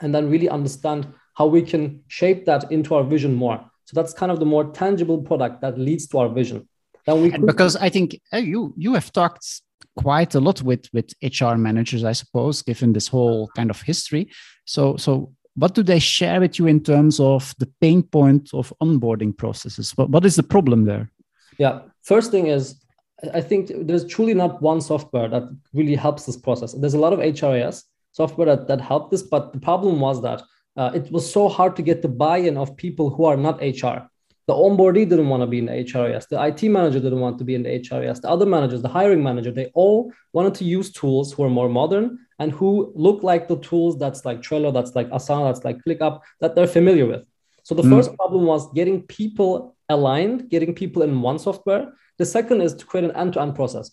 and 0.00 0.14
then 0.14 0.30
really 0.30 0.48
understand 0.48 1.06
how 1.34 1.46
we 1.46 1.62
can 1.62 2.02
shape 2.08 2.44
that 2.46 2.70
into 2.70 2.94
our 2.94 3.04
vision 3.04 3.34
more. 3.34 3.58
So 3.84 3.92
that's 3.94 4.12
kind 4.12 4.30
of 4.30 4.38
the 4.38 4.46
more 4.46 4.64
tangible 4.72 5.22
product 5.22 5.60
that 5.62 5.78
leads 5.78 6.06
to 6.08 6.18
our 6.18 6.28
vision. 6.28 6.68
Then 7.06 7.22
we 7.22 7.30
could- 7.30 7.46
because 7.46 7.74
I 7.76 7.88
think 7.88 8.20
you 8.32 8.74
you 8.76 8.94
have 8.94 9.10
talked 9.12 9.46
quite 9.96 10.34
a 10.34 10.40
lot 10.40 10.62
with 10.62 10.84
with 10.92 11.08
HR 11.22 11.56
managers, 11.56 12.04
I 12.04 12.12
suppose, 12.12 12.62
given 12.62 12.92
this 12.92 13.08
whole 13.08 13.48
kind 13.56 13.70
of 13.70 13.82
history. 13.82 14.28
So 14.64 14.96
so 14.96 15.32
what 15.58 15.74
do 15.74 15.82
they 15.82 15.98
share 15.98 16.40
with 16.40 16.58
you 16.58 16.66
in 16.66 16.80
terms 16.82 17.18
of 17.18 17.54
the 17.58 17.68
pain 17.80 18.02
point 18.02 18.50
of 18.54 18.72
onboarding 18.82 19.36
processes? 19.36 19.92
What, 19.96 20.10
what 20.10 20.24
is 20.24 20.36
the 20.36 20.42
problem 20.42 20.84
there? 20.84 21.10
Yeah, 21.58 21.80
first 22.02 22.30
thing 22.30 22.46
is 22.46 22.76
I 23.34 23.40
think 23.40 23.72
there's 23.74 24.06
truly 24.06 24.34
not 24.34 24.62
one 24.62 24.80
software 24.80 25.28
that 25.28 25.42
really 25.74 25.96
helps 25.96 26.24
this 26.24 26.36
process. 26.36 26.72
There's 26.72 26.94
a 26.94 27.00
lot 27.00 27.12
of 27.12 27.18
HRIS 27.18 27.82
software 28.12 28.46
that, 28.46 28.68
that 28.68 28.80
helped 28.80 29.10
this, 29.10 29.22
but 29.22 29.52
the 29.52 29.58
problem 29.58 29.98
was 29.98 30.22
that 30.22 30.42
uh, 30.76 30.92
it 30.94 31.10
was 31.10 31.30
so 31.30 31.48
hard 31.48 31.74
to 31.76 31.82
get 31.82 32.02
the 32.02 32.08
buy-in 32.08 32.56
of 32.56 32.76
people 32.76 33.10
who 33.10 33.24
are 33.24 33.36
not 33.36 33.60
HR. 33.60 34.08
The 34.46 34.54
onboardee 34.54 35.08
didn't 35.08 35.28
want 35.28 35.42
to 35.42 35.46
be 35.46 35.58
in 35.58 35.66
the 35.66 35.72
HRIS. 35.72 36.28
The 36.28 36.42
IT 36.42 36.62
manager 36.70 37.00
didn't 37.00 37.20
want 37.20 37.38
to 37.38 37.44
be 37.44 37.54
in 37.56 37.64
the 37.64 37.80
HRIS. 37.80 38.22
The 38.22 38.30
other 38.30 38.46
managers, 38.46 38.80
the 38.80 38.88
hiring 38.88 39.22
manager, 39.22 39.50
they 39.50 39.70
all 39.74 40.12
wanted 40.32 40.54
to 40.54 40.64
use 40.64 40.92
tools 40.92 41.32
who 41.32 41.42
are 41.42 41.50
more 41.50 41.68
modern 41.68 42.18
and 42.38 42.52
who 42.52 42.92
look 42.94 43.22
like 43.22 43.48
the 43.48 43.58
tools 43.58 43.98
that's 43.98 44.24
like 44.24 44.40
Trello, 44.40 44.72
that's 44.72 44.94
like 44.94 45.08
Asana, 45.10 45.52
that's 45.52 45.64
like 45.64 45.78
ClickUp, 45.84 46.20
that 46.40 46.54
they're 46.54 46.66
familiar 46.66 47.06
with. 47.06 47.22
So 47.64 47.74
the 47.74 47.82
mm. 47.82 47.90
first 47.90 48.14
problem 48.16 48.46
was 48.46 48.72
getting 48.72 49.02
people 49.02 49.76
aligned, 49.88 50.48
getting 50.48 50.74
people 50.74 51.02
in 51.02 51.20
one 51.20 51.38
software. 51.38 51.92
The 52.18 52.26
second 52.26 52.62
is 52.62 52.74
to 52.74 52.86
create 52.86 53.04
an 53.04 53.16
end-to-end 53.16 53.54
process. 53.54 53.90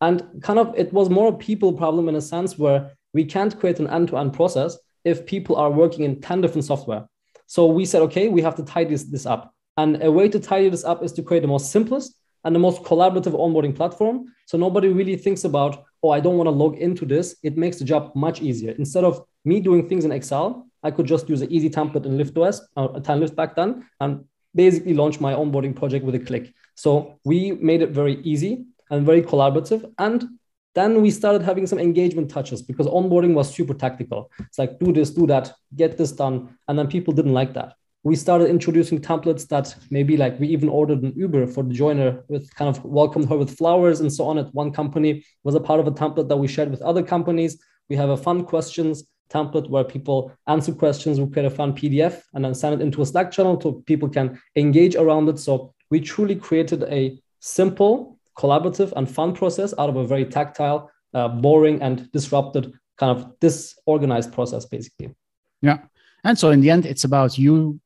And 0.00 0.22
kind 0.42 0.58
of 0.58 0.74
it 0.76 0.92
was 0.92 1.10
more 1.10 1.28
a 1.28 1.36
people 1.36 1.72
problem 1.72 2.08
in 2.08 2.14
a 2.16 2.20
sense 2.20 2.56
where 2.56 2.92
we 3.14 3.24
can't 3.24 3.58
create 3.58 3.80
an 3.80 3.88
end-to-end 3.88 4.32
process 4.32 4.78
if 5.04 5.26
people 5.26 5.56
are 5.56 5.70
working 5.70 6.04
in 6.04 6.20
10 6.20 6.40
different 6.40 6.64
software. 6.64 7.08
So 7.46 7.66
we 7.66 7.84
said, 7.84 8.02
okay, 8.02 8.28
we 8.28 8.42
have 8.42 8.54
to 8.56 8.62
tidy 8.62 8.90
this, 8.90 9.04
this 9.04 9.26
up. 9.26 9.54
And 9.76 10.02
a 10.02 10.10
way 10.10 10.28
to 10.28 10.38
tidy 10.38 10.68
this 10.68 10.84
up 10.84 11.02
is 11.02 11.12
to 11.14 11.22
create 11.22 11.40
the 11.40 11.48
most 11.48 11.72
simplest 11.72 12.14
and 12.44 12.54
the 12.54 12.58
most 12.58 12.82
collaborative 12.82 13.32
onboarding 13.32 13.74
platform. 13.74 14.26
So 14.46 14.58
nobody 14.58 14.88
really 14.88 15.16
thinks 15.16 15.44
about, 15.44 15.84
oh, 16.02 16.10
I 16.10 16.20
don't 16.20 16.36
want 16.36 16.46
to 16.46 16.52
log 16.52 16.76
into 16.76 17.04
this. 17.04 17.36
It 17.42 17.56
makes 17.56 17.78
the 17.78 17.84
job 17.84 18.12
much 18.14 18.40
easier. 18.40 18.72
Instead 18.78 19.04
of 19.04 19.24
me 19.44 19.60
doing 19.60 19.88
things 19.88 20.04
in 20.04 20.12
Excel, 20.12 20.66
I 20.82 20.90
could 20.90 21.06
just 21.06 21.28
use 21.28 21.42
an 21.42 21.50
easy 21.50 21.70
template 21.70 22.06
in 22.06 22.16
LiftOS, 22.16 22.60
uh, 22.76 22.88
10lift 22.88 23.34
back 23.34 23.56
then, 23.56 23.86
and 24.00 24.24
basically 24.54 24.94
launch 24.94 25.20
my 25.20 25.32
onboarding 25.32 25.74
project 25.74 26.04
with 26.04 26.14
a 26.14 26.20
click. 26.20 26.54
So 26.74 27.18
we 27.24 27.52
made 27.52 27.82
it 27.82 27.90
very 27.90 28.20
easy 28.22 28.66
and 28.90 29.04
very 29.04 29.22
collaborative. 29.22 29.92
And 29.98 30.38
then 30.74 31.02
we 31.02 31.10
started 31.10 31.42
having 31.42 31.66
some 31.66 31.78
engagement 31.78 32.30
touches 32.30 32.62
because 32.62 32.86
onboarding 32.86 33.34
was 33.34 33.52
super 33.52 33.74
tactical. 33.74 34.30
It's 34.38 34.58
like, 34.58 34.78
do 34.78 34.92
this, 34.92 35.10
do 35.10 35.26
that, 35.26 35.52
get 35.74 35.98
this 35.98 36.12
done. 36.12 36.56
And 36.68 36.78
then 36.78 36.86
people 36.86 37.12
didn't 37.12 37.34
like 37.34 37.54
that. 37.54 37.74
We 38.04 38.14
started 38.16 38.48
introducing 38.48 39.00
templates 39.00 39.48
that 39.48 39.74
maybe 39.90 40.16
like 40.16 40.38
we 40.38 40.48
even 40.48 40.68
ordered 40.68 41.02
an 41.02 41.12
Uber 41.16 41.46
for 41.48 41.64
the 41.64 41.74
joiner 41.74 42.24
with 42.28 42.54
kind 42.54 42.74
of 42.74 42.84
welcomed 42.84 43.28
her 43.28 43.36
with 43.36 43.56
flowers 43.56 44.00
and 44.00 44.12
so 44.12 44.24
on 44.24 44.38
at 44.38 44.54
one 44.54 44.72
company 44.72 45.24
was 45.42 45.54
a 45.54 45.60
part 45.60 45.80
of 45.80 45.86
a 45.86 45.90
template 45.90 46.28
that 46.28 46.36
we 46.36 46.46
shared 46.46 46.70
with 46.70 46.80
other 46.82 47.02
companies. 47.02 47.60
We 47.88 47.96
have 47.96 48.10
a 48.10 48.16
fun 48.16 48.44
questions 48.44 49.04
template 49.30 49.68
where 49.68 49.84
people 49.84 50.32
answer 50.46 50.72
questions. 50.72 51.20
We 51.20 51.30
create 51.30 51.46
a 51.46 51.50
fun 51.50 51.72
PDF 51.72 52.22
and 52.34 52.44
then 52.44 52.54
send 52.54 52.80
it 52.80 52.84
into 52.84 53.02
a 53.02 53.06
Slack 53.06 53.30
channel 53.30 53.60
so 53.60 53.82
people 53.86 54.08
can 54.08 54.40
engage 54.56 54.96
around 54.96 55.28
it. 55.28 55.38
So 55.38 55.74
we 55.90 56.00
truly 56.00 56.36
created 56.36 56.84
a 56.84 57.18
simple, 57.40 58.18
collaborative, 58.36 58.92
and 58.96 59.10
fun 59.10 59.34
process 59.34 59.74
out 59.78 59.88
of 59.88 59.96
a 59.96 60.06
very 60.06 60.24
tactile, 60.24 60.90
uh, 61.14 61.28
boring, 61.28 61.82
and 61.82 62.10
disrupted 62.12 62.72
kind 62.98 63.16
of 63.16 63.38
disorganized 63.40 64.32
process, 64.32 64.66
basically. 64.66 65.14
Yeah. 65.62 65.78
And 66.24 66.38
so 66.38 66.50
in 66.50 66.60
the 66.60 66.70
end, 66.70 66.84
it's 66.84 67.04
about 67.04 67.38
you 67.38 67.80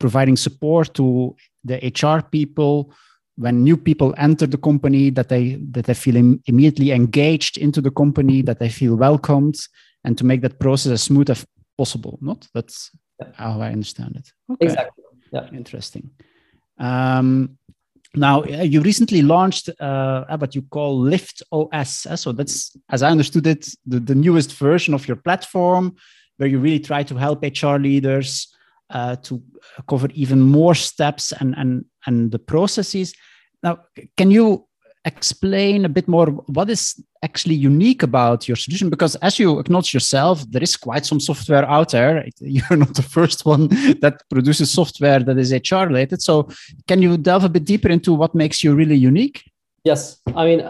providing 0.00 0.36
support 0.36 0.92
to 0.94 1.36
the 1.64 1.76
HR 1.76 2.26
people 2.26 2.92
when 3.36 3.62
new 3.62 3.76
people 3.76 4.12
enter 4.18 4.46
the 4.46 4.58
company 4.58 5.10
that 5.10 5.28
they 5.28 5.54
that 5.70 5.84
they 5.84 5.94
feel 5.94 6.16
Im- 6.16 6.42
immediately 6.46 6.90
engaged 6.90 7.56
into 7.56 7.80
the 7.80 7.90
company 7.90 8.42
that 8.42 8.58
they 8.58 8.68
feel 8.68 8.96
welcomed 8.96 9.56
and 10.04 10.18
to 10.18 10.24
make 10.24 10.40
that 10.42 10.58
process 10.58 10.92
as 10.92 11.02
smooth 11.02 11.30
as 11.30 11.46
possible. 11.78 12.18
Not 12.20 12.48
that's 12.52 12.90
yeah. 13.20 13.28
how 13.34 13.60
I 13.60 13.72
understand 13.72 14.16
it. 14.16 14.32
Okay. 14.52 14.66
Exactly. 14.66 15.04
Yeah. 15.32 15.48
Interesting. 15.52 16.10
Um, 16.78 17.58
now 18.14 18.42
uh, 18.42 18.62
you 18.62 18.80
recently 18.80 19.22
launched 19.22 19.70
uh, 19.80 20.36
what 20.36 20.54
you 20.54 20.62
call 20.62 20.98
Lift 20.98 21.42
OS. 21.52 22.06
Uh, 22.06 22.16
so 22.16 22.32
that's, 22.32 22.76
as 22.90 23.02
I 23.02 23.10
understood 23.10 23.46
it, 23.46 23.68
the, 23.86 24.00
the 24.00 24.14
newest 24.14 24.52
version 24.54 24.94
of 24.94 25.06
your 25.06 25.16
platform, 25.16 25.94
where 26.38 26.48
you 26.48 26.58
really 26.58 26.80
try 26.80 27.02
to 27.04 27.14
help 27.14 27.42
HR 27.42 27.76
leaders 27.76 28.48
uh, 28.90 29.16
to 29.16 29.42
cover 29.88 30.08
even 30.14 30.40
more 30.40 30.74
steps 30.74 31.32
and 31.32 31.54
and 31.56 31.84
and 32.06 32.32
the 32.32 32.38
processes. 32.38 33.14
Now, 33.62 33.78
can 34.16 34.30
you 34.30 34.66
explain 35.06 35.84
a 35.84 35.88
bit 35.88 36.06
more 36.08 36.26
what 36.26 36.68
is 36.68 37.02
actually 37.22 37.54
unique 37.54 38.02
about 38.02 38.48
your 38.48 38.56
solution? 38.56 38.90
Because 38.90 39.16
as 39.16 39.38
you 39.38 39.58
acknowledge 39.58 39.94
yourself 39.94 40.44
there 40.50 40.62
is 40.62 40.76
quite 40.76 41.06
some 41.06 41.20
software 41.20 41.64
out 41.64 41.90
there. 41.90 42.24
You're 42.40 42.76
not 42.76 42.94
the 42.94 43.02
first 43.02 43.46
one 43.46 43.68
that 44.00 44.22
produces 44.30 44.70
software 44.70 45.20
that 45.20 45.38
is 45.38 45.52
hr 45.52 45.86
related. 45.86 46.22
So 46.22 46.48
can 46.86 47.02
you 47.02 47.16
delve 47.16 47.44
a 47.44 47.48
bit 47.48 47.64
deeper 47.64 47.88
into 47.88 48.12
what 48.12 48.34
makes 48.34 48.62
you 48.62 48.74
really 48.74 48.96
unique 48.96 49.42
yes 49.84 50.20
i 50.36 50.44
mean 50.44 50.62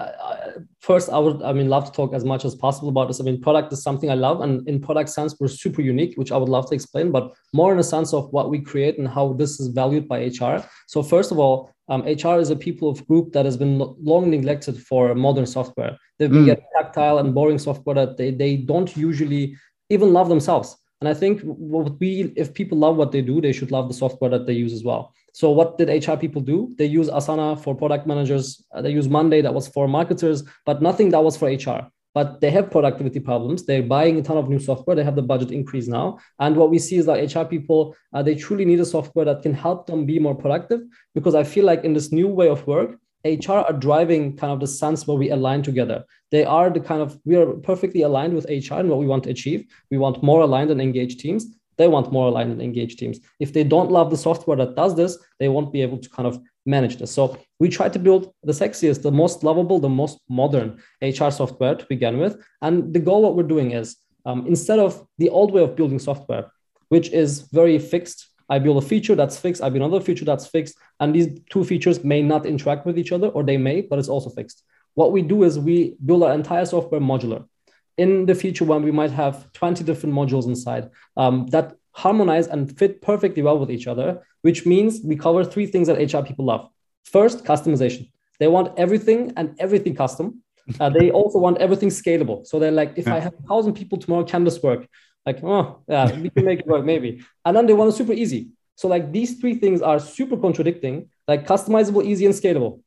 first 0.80 1.10
i 1.10 1.18
would 1.18 1.42
i 1.42 1.52
mean 1.52 1.68
love 1.68 1.84
to 1.84 1.92
talk 1.92 2.14
as 2.14 2.24
much 2.24 2.44
as 2.44 2.54
possible 2.54 2.88
about 2.88 3.08
this 3.08 3.20
i 3.20 3.24
mean 3.24 3.40
product 3.40 3.72
is 3.72 3.82
something 3.82 4.10
i 4.10 4.14
love 4.14 4.40
and 4.40 4.66
in 4.68 4.80
product 4.80 5.10
sense 5.10 5.34
we're 5.40 5.48
super 5.48 5.82
unique 5.82 6.14
which 6.16 6.32
i 6.32 6.36
would 6.36 6.48
love 6.48 6.68
to 6.68 6.74
explain 6.74 7.10
but 7.10 7.32
more 7.52 7.72
in 7.72 7.78
the 7.78 7.84
sense 7.84 8.14
of 8.14 8.30
what 8.32 8.50
we 8.50 8.60
create 8.60 8.98
and 8.98 9.08
how 9.08 9.32
this 9.32 9.58
is 9.58 9.68
valued 9.68 10.06
by 10.06 10.26
hr 10.26 10.64
so 10.86 11.02
first 11.02 11.32
of 11.32 11.38
all 11.38 11.72
um, 11.90 12.02
HR 12.02 12.38
is 12.38 12.50
a 12.50 12.56
people 12.56 12.88
of 12.88 13.04
group 13.08 13.32
that 13.32 13.44
has 13.44 13.56
been 13.56 13.78
long 14.00 14.30
neglected 14.30 14.80
for 14.80 15.12
modern 15.12 15.44
software. 15.44 15.98
They've 16.18 16.30
been 16.30 16.44
mm. 16.44 16.46
getting 16.46 16.64
tactile 16.76 17.18
and 17.18 17.34
boring 17.34 17.58
software 17.58 17.96
that 17.96 18.16
they, 18.16 18.30
they 18.30 18.58
don't 18.58 18.96
usually 18.96 19.56
even 19.90 20.12
love 20.12 20.28
themselves. 20.28 20.76
And 21.00 21.08
I 21.08 21.14
think 21.14 21.40
what 21.42 21.98
we, 21.98 22.32
if 22.36 22.52
people 22.52 22.76
love 22.76 22.96
what 22.96 23.10
they 23.10 23.22
do, 23.22 23.40
they 23.40 23.52
should 23.52 23.70
love 23.70 23.88
the 23.88 23.94
software 23.94 24.30
that 24.30 24.46
they 24.46 24.52
use 24.52 24.72
as 24.72 24.84
well. 24.84 25.14
So 25.32 25.50
what 25.50 25.78
did 25.78 25.88
HR 25.88 26.16
people 26.16 26.42
do? 26.42 26.74
They 26.76 26.84
use 26.84 27.08
Asana 27.08 27.58
for 27.58 27.74
product 27.74 28.06
managers. 28.06 28.62
Uh, 28.74 28.82
they 28.82 28.90
use 28.90 29.08
Monday 29.08 29.40
that 29.40 29.54
was 29.54 29.68
for 29.68 29.88
marketers, 29.88 30.42
but 30.66 30.82
nothing 30.82 31.10
that 31.10 31.24
was 31.24 31.36
for 31.36 31.48
HR 31.48 31.90
but 32.14 32.40
they 32.40 32.50
have 32.50 32.70
productivity 32.70 33.20
problems. 33.20 33.64
They're 33.64 33.82
buying 33.82 34.18
a 34.18 34.22
ton 34.22 34.36
of 34.36 34.48
new 34.48 34.58
software. 34.58 34.96
They 34.96 35.04
have 35.04 35.16
the 35.16 35.22
budget 35.22 35.52
increase 35.52 35.86
now. 35.86 36.18
And 36.38 36.56
what 36.56 36.70
we 36.70 36.78
see 36.78 36.96
is 36.96 37.06
that 37.06 37.34
HR 37.34 37.44
people, 37.44 37.94
uh, 38.12 38.22
they 38.22 38.34
truly 38.34 38.64
need 38.64 38.80
a 38.80 38.84
software 38.84 39.24
that 39.26 39.42
can 39.42 39.54
help 39.54 39.86
them 39.86 40.06
be 40.06 40.18
more 40.18 40.34
productive 40.34 40.80
because 41.14 41.34
I 41.34 41.44
feel 41.44 41.64
like 41.64 41.84
in 41.84 41.94
this 41.94 42.10
new 42.10 42.26
way 42.26 42.48
of 42.48 42.66
work, 42.66 42.98
HR 43.24 43.52
are 43.52 43.72
driving 43.72 44.36
kind 44.36 44.52
of 44.52 44.60
the 44.60 44.66
sense 44.66 45.06
where 45.06 45.16
we 45.16 45.30
align 45.30 45.62
together. 45.62 46.04
They 46.30 46.44
are 46.44 46.70
the 46.70 46.80
kind 46.80 47.02
of, 47.02 47.18
we 47.24 47.36
are 47.36 47.52
perfectly 47.54 48.02
aligned 48.02 48.34
with 48.34 48.46
HR 48.48 48.74
and 48.74 48.88
what 48.88 48.98
we 48.98 49.06
want 49.06 49.24
to 49.24 49.30
achieve. 49.30 49.66
We 49.90 49.98
want 49.98 50.22
more 50.22 50.42
aligned 50.42 50.70
and 50.70 50.80
engaged 50.80 51.20
teams. 51.20 51.46
They 51.76 51.88
want 51.88 52.12
more 52.12 52.28
aligned 52.28 52.52
and 52.52 52.60
engaged 52.60 52.98
teams. 52.98 53.20
If 53.38 53.52
they 53.52 53.64
don't 53.64 53.90
love 53.90 54.10
the 54.10 54.16
software 54.16 54.56
that 54.58 54.76
does 54.76 54.96
this, 54.96 55.18
they 55.38 55.48
won't 55.48 55.72
be 55.72 55.82
able 55.82 55.98
to 55.98 56.10
kind 56.10 56.26
of 56.26 56.38
manage 56.66 56.96
this. 56.96 57.10
So 57.10 57.38
we 57.58 57.68
try 57.68 57.88
to 57.88 57.98
build 57.98 58.32
the 58.42 58.52
sexiest, 58.52 59.02
the 59.02 59.10
most 59.10 59.42
lovable, 59.42 59.78
the 59.78 59.88
most 59.88 60.20
modern 60.28 60.80
HR 61.00 61.30
software 61.30 61.74
to 61.74 61.86
begin 61.86 62.18
with. 62.18 62.42
And 62.62 62.92
the 62.92 63.00
goal, 63.00 63.22
what 63.22 63.34
we're 63.34 63.44
doing 63.44 63.72
is 63.72 63.96
um, 64.26 64.46
instead 64.46 64.78
of 64.78 65.06
the 65.18 65.30
old 65.30 65.52
way 65.52 65.62
of 65.62 65.76
building 65.76 65.98
software, 65.98 66.50
which 66.88 67.10
is 67.10 67.42
very 67.52 67.78
fixed. 67.78 68.28
I 68.50 68.58
build 68.58 68.82
a 68.82 68.86
feature 68.86 69.14
that's 69.14 69.38
fixed. 69.38 69.62
I 69.62 69.70
build 69.70 69.84
another 69.84 70.04
feature 70.04 70.24
that's 70.24 70.46
fixed. 70.46 70.76
And 70.98 71.14
these 71.14 71.40
two 71.48 71.64
features 71.64 72.02
may 72.04 72.20
not 72.20 72.44
interact 72.44 72.84
with 72.84 72.98
each 72.98 73.12
other, 73.12 73.28
or 73.28 73.44
they 73.44 73.56
may, 73.56 73.80
but 73.82 73.98
it's 73.98 74.08
also 74.08 74.28
fixed. 74.28 74.64
What 74.94 75.12
we 75.12 75.22
do 75.22 75.44
is 75.44 75.58
we 75.58 75.96
build 76.04 76.24
our 76.24 76.32
entire 76.32 76.66
software 76.66 77.00
modular. 77.00 77.46
In 77.96 78.26
the 78.26 78.34
future, 78.34 78.64
when 78.64 78.82
we 78.82 78.90
might 78.90 79.12
have 79.12 79.52
20 79.52 79.84
different 79.84 80.14
modules 80.14 80.46
inside 80.46 80.90
um, 81.16 81.46
that 81.48 81.74
harmonize 81.92 82.46
and 82.46 82.76
fit 82.76 83.00
perfectly 83.02 83.42
well 83.42 83.58
with 83.58 83.70
each 83.70 83.86
other, 83.86 84.26
which 84.42 84.66
means 84.66 85.00
we 85.04 85.16
cover 85.16 85.44
three 85.44 85.66
things 85.66 85.86
that 85.88 85.98
HR 86.12 86.24
people 86.26 86.44
love. 86.44 86.68
First, 87.04 87.44
customization. 87.44 88.10
They 88.38 88.48
want 88.48 88.78
everything 88.78 89.32
and 89.36 89.54
everything 89.58 89.94
custom. 89.94 90.42
Uh, 90.78 90.88
they 90.88 91.10
also 91.10 91.38
want 91.38 91.58
everything 91.58 91.88
scalable. 91.88 92.46
So 92.46 92.58
they're 92.58 92.70
like, 92.70 92.92
if. 92.96 93.06
I 93.08 93.20
have 93.20 93.34
a 93.34 93.46
thousand 93.48 93.74
people 93.74 93.98
tomorrow, 93.98 94.24
can 94.24 94.44
this 94.44 94.62
work? 94.62 94.88
Like, 95.26 95.42
oh, 95.44 95.82
yeah, 95.88 96.18
we 96.18 96.30
can 96.30 96.44
make 96.44 96.60
it 96.60 96.66
work, 96.66 96.84
maybe. 96.84 97.22
And 97.44 97.56
then 97.56 97.66
they 97.66 97.74
want 97.74 97.92
it 97.92 97.96
super 97.96 98.12
easy. 98.12 98.50
So 98.80 98.88
like 98.88 99.12
these 99.12 99.38
three 99.38 99.56
things 99.56 99.82
are 99.82 100.00
super 100.00 100.38
contradicting, 100.38 101.10
like 101.28 101.46
customizable, 101.46 102.02
easy, 102.02 102.24
and 102.24 102.34
scalable. 102.34 102.80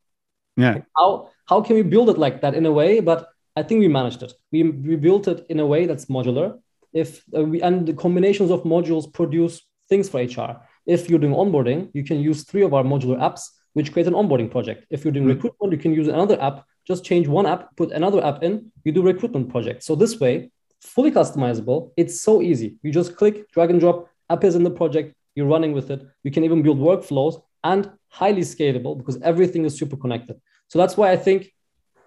Yeah. 0.57 0.73
Like 0.73 0.85
how 0.97 1.29
how 1.45 1.61
can 1.61 1.75
we 1.75 1.83
build 1.83 2.09
it 2.09 2.17
like 2.17 2.41
that 2.41 2.55
in 2.55 2.65
a 2.65 2.71
way? 2.71 2.99
But 2.99 3.29
I 3.55 3.61
think 3.61 3.79
we 3.79 3.87
managed 3.87 4.23
it. 4.23 4.33
We 4.51 4.63
we 4.63 4.95
built 4.95 5.27
it 5.27 5.45
in 5.49 5.59
a 5.59 5.67
way 5.67 5.85
that's 5.85 6.05
modular. 6.05 6.59
If 6.93 7.23
uh, 7.37 7.43
we 7.43 7.61
and 7.61 7.87
the 7.87 7.93
combinations 7.93 8.49
of 8.49 8.63
modules 8.63 9.11
produce 9.13 9.61
things 9.87 10.09
for 10.09 10.19
HR. 10.19 10.61
If 10.87 11.09
you're 11.09 11.19
doing 11.19 11.35
onboarding, 11.35 11.91
you 11.93 12.03
can 12.03 12.19
use 12.19 12.43
three 12.43 12.63
of 12.63 12.73
our 12.73 12.83
modular 12.83 13.19
apps, 13.19 13.49
which 13.73 13.93
create 13.93 14.07
an 14.07 14.13
onboarding 14.13 14.49
project. 14.49 14.85
If 14.89 15.03
you're 15.03 15.13
doing 15.13 15.27
mm-hmm. 15.27 15.35
recruitment, 15.35 15.73
you 15.73 15.79
can 15.79 15.93
use 15.93 16.07
another 16.07 16.41
app. 16.41 16.65
Just 16.87 17.05
change 17.05 17.27
one 17.27 17.45
app, 17.45 17.75
put 17.77 17.91
another 17.91 18.25
app 18.25 18.43
in. 18.43 18.71
You 18.83 18.91
do 18.91 19.03
recruitment 19.03 19.49
project. 19.49 19.83
So 19.83 19.95
this 19.95 20.19
way, 20.19 20.51
fully 20.85 21.11
customizable. 21.11 21.91
It's 21.97 22.21
so 22.21 22.41
easy. 22.41 22.77
You 22.83 22.91
just 22.91 23.15
click, 23.15 23.51
drag 23.51 23.71
and 23.71 23.79
drop. 23.79 24.09
App 24.29 24.43
is 24.43 24.55
in 24.55 24.63
the 24.63 24.71
project. 24.71 25.15
You're 25.35 25.47
running 25.47 25.73
with 25.73 25.89
it. 25.91 26.05
You 26.23 26.31
can 26.31 26.43
even 26.43 26.61
build 26.61 26.77
workflows 26.77 27.41
and 27.63 27.89
highly 28.09 28.41
scalable 28.41 28.97
because 28.97 29.19
everything 29.21 29.65
is 29.65 29.77
super 29.77 29.97
connected. 29.97 30.39
So 30.67 30.79
that's 30.79 30.97
why 30.97 31.11
I 31.11 31.17
think 31.17 31.51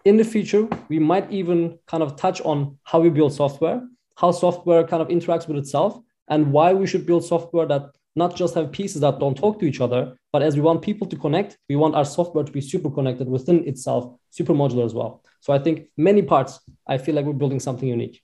in 0.04 0.16
the 0.16 0.24
future, 0.24 0.68
we 0.88 0.98
might 0.98 1.30
even 1.32 1.78
kind 1.86 2.02
of 2.02 2.16
touch 2.16 2.40
on 2.42 2.78
how 2.84 3.00
we 3.00 3.10
build 3.10 3.32
software, 3.32 3.82
how 4.16 4.30
software 4.30 4.84
kind 4.86 5.02
of 5.02 5.08
interacts 5.08 5.48
with 5.48 5.56
itself, 5.56 6.00
and 6.28 6.52
why 6.52 6.72
we 6.72 6.86
should 6.86 7.06
build 7.06 7.24
software 7.24 7.66
that 7.66 7.90
not 8.14 8.34
just 8.34 8.54
have 8.54 8.72
pieces 8.72 9.00
that 9.02 9.18
don't 9.18 9.36
talk 9.36 9.58
to 9.60 9.66
each 9.66 9.80
other, 9.80 10.16
but 10.32 10.42
as 10.42 10.56
we 10.56 10.62
want 10.62 10.80
people 10.80 11.06
to 11.06 11.16
connect, 11.16 11.58
we 11.68 11.76
want 11.76 11.94
our 11.94 12.04
software 12.04 12.44
to 12.44 12.52
be 12.52 12.60
super 12.60 12.90
connected 12.90 13.28
within 13.28 13.66
itself, 13.68 14.18
super 14.30 14.54
modular 14.54 14.84
as 14.84 14.94
well. 14.94 15.22
So 15.40 15.52
I 15.52 15.58
think 15.58 15.88
many 15.96 16.22
parts, 16.22 16.60
I 16.86 16.98
feel 16.98 17.14
like 17.14 17.26
we're 17.26 17.34
building 17.34 17.60
something 17.60 17.88
unique. 17.88 18.22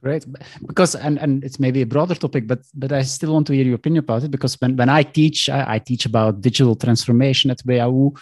Great, 0.00 0.24
because 0.64 0.94
and 0.94 1.18
and 1.18 1.42
it's 1.42 1.58
maybe 1.58 1.82
a 1.82 1.86
broader 1.86 2.14
topic, 2.14 2.46
but 2.46 2.60
but 2.72 2.92
I 2.92 3.02
still 3.02 3.32
want 3.32 3.48
to 3.48 3.52
hear 3.52 3.64
your 3.64 3.74
opinion 3.74 4.04
about 4.04 4.22
it 4.22 4.30
because 4.30 4.54
when 4.60 4.76
when 4.76 4.88
I 4.88 5.02
teach, 5.02 5.48
I, 5.48 5.74
I 5.74 5.78
teach 5.80 6.06
about 6.06 6.40
digital 6.40 6.76
transformation 6.76 7.50
at 7.50 7.62
WHU. 7.66 8.14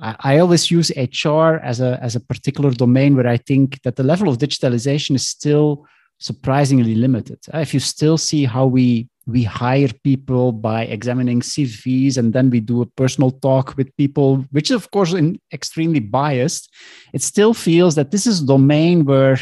I, 0.00 0.16
I 0.20 0.38
always 0.38 0.72
use 0.72 0.90
HR 0.96 1.60
as 1.62 1.80
a 1.80 2.00
as 2.02 2.16
a 2.16 2.20
particular 2.20 2.72
domain 2.72 3.14
where 3.14 3.28
I 3.28 3.36
think 3.36 3.80
that 3.82 3.94
the 3.94 4.02
level 4.02 4.28
of 4.28 4.38
digitalization 4.38 5.14
is 5.14 5.28
still 5.28 5.86
surprisingly 6.18 6.96
limited. 6.96 7.38
Uh, 7.54 7.58
if 7.58 7.72
you 7.74 7.80
still 7.80 8.18
see 8.18 8.44
how 8.44 8.66
we 8.66 9.08
we 9.26 9.44
hire 9.44 9.90
people 10.02 10.50
by 10.50 10.82
examining 10.82 11.40
CVs 11.42 12.16
and 12.18 12.32
then 12.32 12.50
we 12.50 12.58
do 12.58 12.82
a 12.82 12.86
personal 12.86 13.30
talk 13.30 13.76
with 13.76 13.96
people, 13.96 14.44
which 14.50 14.70
is 14.70 14.76
of 14.76 14.90
course 14.90 15.12
in 15.12 15.40
extremely 15.52 16.00
biased, 16.00 16.74
it 17.12 17.22
still 17.22 17.54
feels 17.54 17.94
that 17.94 18.10
this 18.10 18.26
is 18.26 18.42
a 18.42 18.46
domain 18.46 19.04
where 19.04 19.38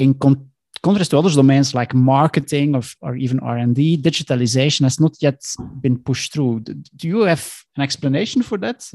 in 0.00 0.14
con- 0.14 0.48
contrast 0.82 1.10
to 1.10 1.18
other 1.18 1.30
domains 1.30 1.74
like 1.74 1.94
marketing 1.94 2.74
or, 2.74 2.82
or 3.00 3.14
even 3.16 3.38
r&d 3.40 3.98
digitalization 4.02 4.82
has 4.82 4.98
not 4.98 5.14
yet 5.20 5.40
been 5.80 5.96
pushed 5.98 6.32
through. 6.32 6.60
Do 6.60 7.08
you 7.08 7.20
have 7.20 7.44
an 7.76 7.82
explanation 7.82 8.42
for 8.42 8.58
that? 8.58 8.90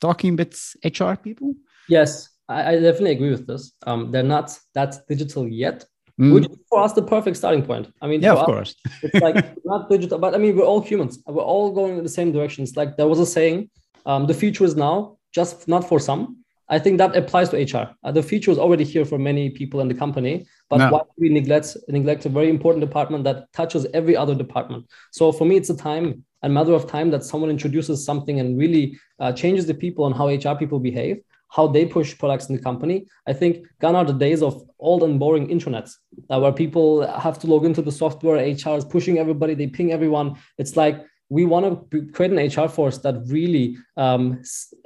Talking 0.00 0.36
with 0.36 0.54
hr 0.84 1.14
people? 1.14 1.54
Yes 1.88 2.32
i, 2.48 2.72
I 2.72 2.74
definitely 2.74 3.12
agree 3.12 3.30
with 3.30 3.46
this. 3.46 3.72
Um, 3.86 4.10
they're 4.10 4.22
not 4.36 4.58
that 4.74 4.96
digital 5.08 5.48
yet. 5.48 5.84
Mm. 6.20 6.34
which 6.34 6.44
is 6.44 6.58
for 6.68 6.82
us 6.82 6.92
the 6.92 7.02
perfect 7.02 7.38
starting 7.38 7.64
point? 7.64 7.90
I 8.02 8.06
mean 8.06 8.20
yeah 8.20 8.32
of 8.32 8.40
us, 8.40 8.46
course. 8.46 8.76
it's 9.02 9.20
like 9.26 9.36
not 9.64 9.88
digital 9.88 10.18
but 10.18 10.34
i 10.34 10.38
mean 10.38 10.54
we're 10.56 10.70
all 10.72 10.82
humans. 10.82 11.18
We're 11.26 11.50
all 11.54 11.72
going 11.72 11.96
in 11.98 12.04
the 12.04 12.16
same 12.18 12.32
directions. 12.32 12.76
Like 12.76 12.96
there 12.98 13.08
was 13.08 13.18
a 13.18 13.26
saying 13.26 13.70
um, 14.04 14.26
the 14.26 14.34
future 14.34 14.64
is 14.64 14.76
now 14.76 15.16
just 15.32 15.68
not 15.68 15.88
for 15.88 15.98
some 15.98 16.41
I 16.68 16.78
think 16.78 16.98
that 16.98 17.16
applies 17.16 17.48
to 17.50 17.56
HR. 17.56 17.94
Uh, 18.02 18.12
the 18.12 18.22
future 18.22 18.50
is 18.50 18.58
already 18.58 18.84
here 18.84 19.04
for 19.04 19.18
many 19.18 19.50
people 19.50 19.80
in 19.80 19.88
the 19.88 19.94
company, 19.94 20.46
but 20.70 20.78
no. 20.78 20.90
why 20.90 20.98
do 21.00 21.12
we 21.18 21.28
neglect 21.28 21.76
neglect 21.88 22.24
a 22.26 22.28
very 22.28 22.48
important 22.48 22.84
department 22.84 23.24
that 23.24 23.52
touches 23.52 23.86
every 23.92 24.16
other 24.16 24.34
department? 24.34 24.86
So 25.10 25.32
for 25.32 25.44
me, 25.44 25.56
it's 25.56 25.70
a 25.70 25.76
time, 25.76 26.24
a 26.42 26.48
matter 26.48 26.72
of 26.72 26.86
time 26.86 27.10
that 27.10 27.24
someone 27.24 27.50
introduces 27.50 28.04
something 28.04 28.40
and 28.40 28.58
really 28.58 28.98
uh, 29.18 29.32
changes 29.32 29.66
the 29.66 29.74
people 29.74 30.04
on 30.04 30.12
how 30.12 30.28
HR 30.28 30.56
people 30.56 30.80
behave, 30.80 31.20
how 31.48 31.66
they 31.66 31.84
push 31.84 32.16
products 32.16 32.48
in 32.48 32.56
the 32.56 32.62
company. 32.62 33.06
I 33.26 33.32
think 33.34 33.66
gone 33.80 33.94
are 33.94 34.04
the 34.04 34.14
days 34.14 34.42
of 34.42 34.62
old 34.78 35.02
and 35.02 35.18
boring 35.18 35.48
intranets 35.48 35.92
uh, 36.30 36.40
where 36.40 36.52
people 36.52 37.06
have 37.06 37.38
to 37.40 37.46
log 37.46 37.64
into 37.64 37.82
the 37.82 37.92
software. 37.92 38.36
HR 38.36 38.76
is 38.76 38.84
pushing 38.84 39.18
everybody, 39.18 39.54
they 39.54 39.66
ping 39.66 39.92
everyone. 39.92 40.36
It's 40.58 40.76
like 40.76 41.04
we 41.32 41.46
want 41.46 41.90
to 41.90 42.06
create 42.12 42.30
an 42.30 42.46
HR 42.46 42.68
force 42.68 42.98
that 42.98 43.14
really 43.26 43.78
um, 43.96 44.42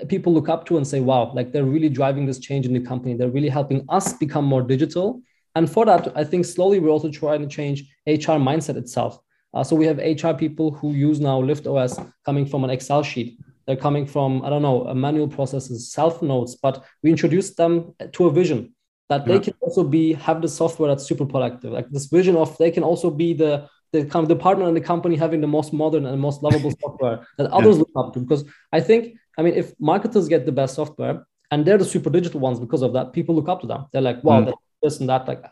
people 0.06 0.32
look 0.32 0.48
up 0.48 0.64
to 0.66 0.76
and 0.76 0.86
say, 0.86 1.00
wow, 1.00 1.32
like 1.34 1.50
they're 1.50 1.64
really 1.64 1.88
driving 1.88 2.24
this 2.24 2.38
change 2.38 2.64
in 2.66 2.72
the 2.72 2.78
company. 2.78 3.14
They're 3.14 3.36
really 3.38 3.48
helping 3.48 3.84
us 3.88 4.12
become 4.12 4.44
more 4.44 4.62
digital. 4.62 5.20
And 5.56 5.68
for 5.68 5.84
that, 5.86 6.16
I 6.16 6.22
think 6.22 6.44
slowly 6.44 6.78
we're 6.78 6.90
also 6.96 7.10
trying 7.10 7.40
to 7.40 7.48
change 7.48 7.82
HR 8.06 8.38
mindset 8.48 8.76
itself. 8.76 9.18
Uh, 9.54 9.64
so 9.64 9.74
we 9.74 9.86
have 9.86 9.98
HR 9.98 10.34
people 10.38 10.70
who 10.70 10.92
use 10.92 11.18
now 11.18 11.40
Lift 11.40 11.66
OS 11.66 11.98
coming 12.24 12.46
from 12.46 12.62
an 12.62 12.70
Excel 12.70 13.02
sheet. 13.02 13.40
They're 13.66 13.74
coming 13.74 14.06
from, 14.06 14.44
I 14.44 14.48
don't 14.48 14.62
know, 14.62 14.86
a 14.86 14.94
manual 14.94 15.26
processes, 15.26 15.90
self 15.90 16.22
notes, 16.22 16.54
but 16.54 16.84
we 17.02 17.10
introduce 17.10 17.56
them 17.56 17.92
to 18.12 18.26
a 18.26 18.30
vision 18.30 18.72
that 19.08 19.26
they 19.26 19.34
yeah. 19.34 19.40
can 19.40 19.54
also 19.60 19.82
be 19.82 20.12
have 20.12 20.42
the 20.42 20.48
software 20.48 20.90
that's 20.90 21.06
super 21.06 21.26
productive. 21.26 21.72
Like 21.72 21.90
this 21.90 22.06
vision 22.06 22.36
of 22.36 22.56
they 22.58 22.70
can 22.70 22.84
also 22.84 23.10
be 23.10 23.34
the 23.34 23.68
the 23.92 24.04
kind 24.04 24.22
of 24.22 24.28
department 24.28 24.68
and 24.68 24.76
the 24.76 24.80
company 24.80 25.16
having 25.16 25.40
the 25.40 25.46
most 25.46 25.72
modern 25.72 26.06
and 26.06 26.20
most 26.20 26.42
lovable 26.42 26.72
software 26.80 27.26
that 27.38 27.50
others 27.50 27.76
yeah. 27.76 27.80
look 27.80 27.90
up 27.96 28.14
to. 28.14 28.20
Because 28.20 28.44
I 28.72 28.80
think, 28.80 29.16
I 29.38 29.42
mean, 29.42 29.54
if 29.54 29.72
marketers 29.78 30.28
get 30.28 30.46
the 30.46 30.52
best 30.52 30.74
software 30.74 31.26
and 31.50 31.64
they're 31.64 31.78
the 31.78 31.84
super 31.84 32.10
digital 32.10 32.40
ones 32.40 32.58
because 32.58 32.82
of 32.82 32.92
that, 32.94 33.12
people 33.12 33.34
look 33.34 33.48
up 33.48 33.60
to 33.60 33.66
them. 33.66 33.86
They're 33.92 34.02
like, 34.02 34.22
wow, 34.24 34.42
mm. 34.42 34.54
this 34.82 35.00
and 35.00 35.08
that. 35.08 35.28
Like, 35.28 35.44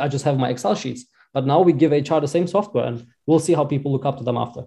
I 0.00 0.08
just 0.08 0.24
have 0.24 0.38
my 0.38 0.50
Excel 0.50 0.74
sheets. 0.74 1.06
But 1.32 1.46
now 1.46 1.60
we 1.60 1.72
give 1.72 1.92
HR 1.92 2.20
the 2.20 2.28
same 2.28 2.46
software 2.46 2.86
and 2.86 3.06
we'll 3.26 3.38
see 3.38 3.52
how 3.52 3.64
people 3.64 3.92
look 3.92 4.06
up 4.06 4.18
to 4.18 4.24
them 4.24 4.36
after. 4.36 4.62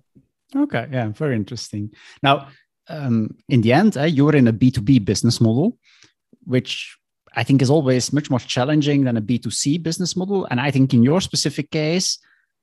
Okay. 0.55 0.87
Yeah. 0.91 1.09
Very 1.09 1.35
interesting. 1.35 1.91
Now, 2.21 2.47
um, 2.87 3.37
in 3.49 3.61
the 3.61 3.73
end, 3.73 3.97
uh, 3.97 4.03
you're 4.03 4.35
in 4.35 4.47
a 4.47 4.53
B2B 4.53 5.05
business 5.05 5.39
model, 5.39 5.77
which 6.43 6.97
I 7.35 7.43
think 7.43 7.61
is 7.61 7.69
always 7.69 8.11
much 8.11 8.29
more 8.29 8.39
challenging 8.39 9.05
than 9.05 9.17
a 9.17 9.21
B2C 9.21 9.81
business 9.81 10.15
model. 10.15 10.47
And 10.51 10.59
I 10.59 10.71
think 10.71 10.93
in 10.93 11.03
your 11.03 11.21
specific 11.21 11.71
case, 11.71 12.19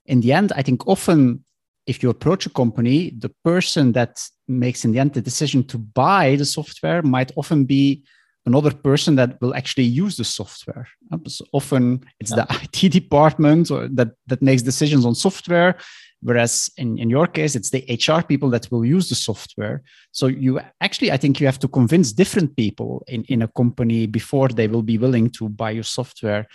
in 0.09 0.21
the 0.21 0.33
end, 0.33 0.53
I 0.57 0.63
think 0.63 0.87
often 0.89 1.45
if 1.87 2.03
you 2.03 2.11
approach 2.11 2.45
a 2.47 2.51
company, 2.51 3.15
the 3.19 3.31
person 3.45 3.93
that 3.93 4.23
makes 4.47 4.85
in 4.85 4.93
the 4.93 4.99
end 4.99 5.15
the 5.15 5.23
decision 5.23 5.65
to 5.65 5.79
buy 5.79 6.37
the 6.37 6.45
software 6.45 7.03
might 7.03 7.33
often 7.37 7.65
be 7.65 8.05
another 8.45 8.71
person 8.71 9.17
that 9.17 9.41
will 9.41 9.55
actually 9.55 9.85
use 9.85 10.17
the 10.17 10.25
software. 10.25 10.87
Uh, 11.13 11.19
so 11.27 11.45
often 11.53 12.05
it's 12.21 12.31
yeah. 12.31 12.45
the 12.49 12.61
IT 12.63 12.93
department 12.93 13.69
that, 13.69 14.11
that 14.27 14.43
makes 14.43 14.63
decisions 14.63 15.05
on 15.05 15.15
software, 15.15 15.77
whereas 16.21 16.71
in, 16.77 16.99
in 16.99 17.09
your 17.11 17.27
case, 17.27 17.55
it's 17.55 17.71
the 17.71 17.85
HR 17.89 18.23
people 18.23 18.51
that 18.51 18.71
will 18.71 18.85
use 18.85 19.09
the 19.09 19.15
software. 19.15 19.83
So 20.13 20.27
you 20.27 20.61
actually, 20.81 21.13
I 21.13 21.17
think 21.17 21.41
you 21.41 21.47
have 21.47 21.59
to 21.61 21.69
convince 21.69 22.13
different 22.13 22.57
people 22.57 23.05
in, 23.09 23.25
in 23.25 23.43
a 23.43 23.49
company 23.49 24.07
before 24.07 24.49
they 24.49 24.67
will 24.67 24.83
be 24.83 24.99
willing 24.99 25.31
to 25.31 25.49
buy 25.49 25.71
your 25.71 25.85
software. 25.85 26.47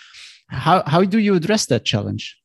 How, 0.50 0.84
how 0.86 1.04
do 1.04 1.20
you 1.20 1.36
address 1.36 1.68
that 1.68 1.86
challenge? 1.86 2.38